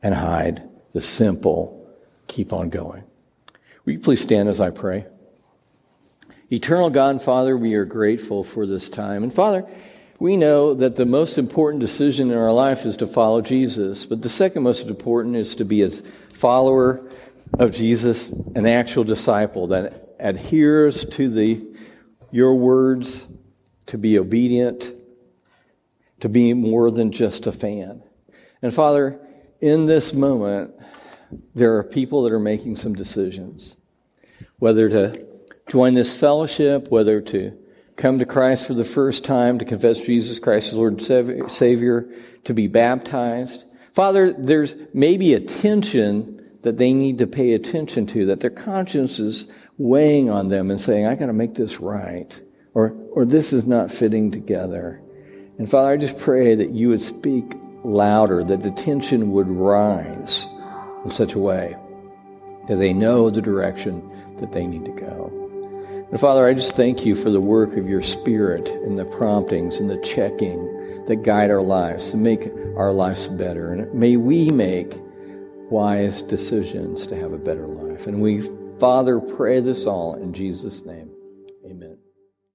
and 0.03 0.15
hide 0.15 0.63
the 0.93 1.01
simple, 1.01 1.89
keep 2.27 2.53
on 2.53 2.69
going? 2.69 3.05
Will 3.85 3.95
you 3.95 4.01
please 4.01 4.21
stand 4.21 4.49
as 4.49 4.61
I 4.61 4.71
pray? 4.71 5.07
Eternal 6.51 6.91
God 6.91 7.11
and 7.11 7.23
Father, 7.23 7.57
we 7.57 7.75
are 7.75 7.87
grateful 7.87 8.45
for 8.45 8.67
this 8.67 8.91
time. 8.91 9.23
And 9.23 9.33
Father, 9.33 9.67
we 10.19 10.37
know 10.37 10.75
that 10.75 10.97
the 10.97 11.07
most 11.07 11.39
important 11.39 11.81
decision 11.81 12.31
in 12.31 12.37
our 12.37 12.53
life 12.53 12.85
is 12.85 12.99
to 12.99 13.07
follow 13.07 13.41
Jesus, 13.41 14.05
but 14.05 14.21
the 14.21 14.29
second 14.29 14.63
most 14.63 14.87
important 14.87 15.35
is 15.37 15.55
to 15.57 15.65
be 15.65 15.83
a 15.83 15.91
follower 15.91 17.03
of 17.59 17.73
Jesus, 17.73 18.29
an 18.55 18.67
actual 18.67 19.03
disciple 19.03 19.69
that 19.69 20.12
adheres 20.23 21.05
to 21.05 21.29
the 21.29 21.67
your 22.31 22.55
words, 22.55 23.27
to 23.87 23.99
be 23.99 24.19
obedient, 24.19 24.95
to 26.21 26.29
be 26.29 26.55
more 26.55 26.91
than 26.91 27.13
just 27.13 27.47
a 27.47 27.53
fan. 27.53 28.03
And 28.63 28.73
Father, 28.73 29.21
in 29.61 29.87
this 29.87 30.15
moment, 30.15 30.73
there 31.55 31.77
are 31.77 31.85
people 31.85 32.23
that 32.23 32.33
are 32.33 32.41
making 32.41 32.77
some 32.77 32.95
decisions 32.95 33.77
whether 34.59 34.89
to 34.89 35.27
join 35.69 35.95
this 35.95 36.17
fellowship, 36.17 36.89
whether 36.89 37.21
to 37.21 37.59
come 37.97 38.19
to 38.19 38.27
Christ 38.27 38.67
for 38.67 38.75
the 38.75 38.85
first 38.85 39.25
time, 39.25 39.59
to 39.59 39.65
confess 39.65 40.01
Jesus 40.01 40.39
Christ 40.39 40.69
as 40.69 40.75
Lord 40.75 41.01
and 41.01 41.51
Savior, 41.51 42.09
to 42.45 42.55
be 42.55 42.69
baptized. 42.69 43.65
Father, 43.93 44.33
there's 44.33 44.77
maybe 44.95 45.35
a 45.35 45.41
tension 45.41 46.39
that 46.63 46.79
they 46.79 46.93
need 46.93 47.19
to 47.19 47.27
pay 47.27 47.53
attention 47.53 48.07
to, 48.07 48.27
that 48.27 48.41
their 48.41 48.51
consciences 48.51 49.49
weighing 49.83 50.31
on 50.31 50.49
them 50.49 50.71
and 50.71 50.81
saying, 50.81 51.07
I 51.07 51.17
got 51.17 51.27
to 51.27 51.33
make 51.33 51.55
this 51.55 51.81
right, 51.81 52.41
or, 52.73 52.95
or 53.13 53.25
this 53.25 53.53
is 53.53 53.67
not 53.67 53.91
fitting 53.91 54.31
together. 54.31 55.03
And 55.59 55.69
Father, 55.69 55.91
I 55.91 55.97
just 55.97 56.19
pray 56.19 56.55
that 56.55 56.71
you 56.71 56.89
would 56.89 57.03
speak 57.03 57.45
louder, 57.83 58.45
that 58.45 58.63
the 58.63 58.71
tension 58.71 59.33
would 59.33 59.49
rise 59.49 60.47
in 61.05 61.11
such 61.11 61.35
a 61.35 61.39
way 61.39 61.77
that 62.69 62.77
they 62.77 62.93
know 62.93 63.29
the 63.29 63.43
direction 63.43 64.09
that 64.39 64.53
they 64.53 64.67
need 64.67 64.85
to 64.85 64.93
go. 64.93 66.07
And 66.11 66.21
Father, 66.21 66.47
I 66.47 66.55
just 66.55 66.77
thank 66.77 67.05
you 67.05 67.17
for 67.17 67.31
the 67.31 67.41
work 67.41 67.77
of 67.77 67.89
your 67.89 68.03
Spirit 68.03 68.69
and 68.69 68.97
the 68.97 69.05
promptings 69.05 69.79
and 69.79 69.91
the 69.91 70.01
checking 70.03 71.05
that 71.07 71.25
guide 71.25 71.51
our 71.51 71.63
lives 71.63 72.11
to 72.11 72.17
make 72.17 72.49
our 72.77 72.93
lives 72.93 73.27
better. 73.27 73.73
And 73.73 73.93
may 73.93 74.17
we 74.17 74.49
make 74.51 74.95
wise 75.71 76.23
decisions 76.23 77.05
to 77.09 77.17
have 77.17 77.33
a 77.33 77.39
better 77.39 77.67
life. 77.67 78.07
And 78.07 78.21
we, 78.21 78.49
Father, 78.83 79.21
pray 79.21 79.61
this 79.61 79.87
all 79.87 80.17
in 80.17 80.33
Jesus' 80.33 80.85
name. 80.85 81.09
Amen. 81.65 82.02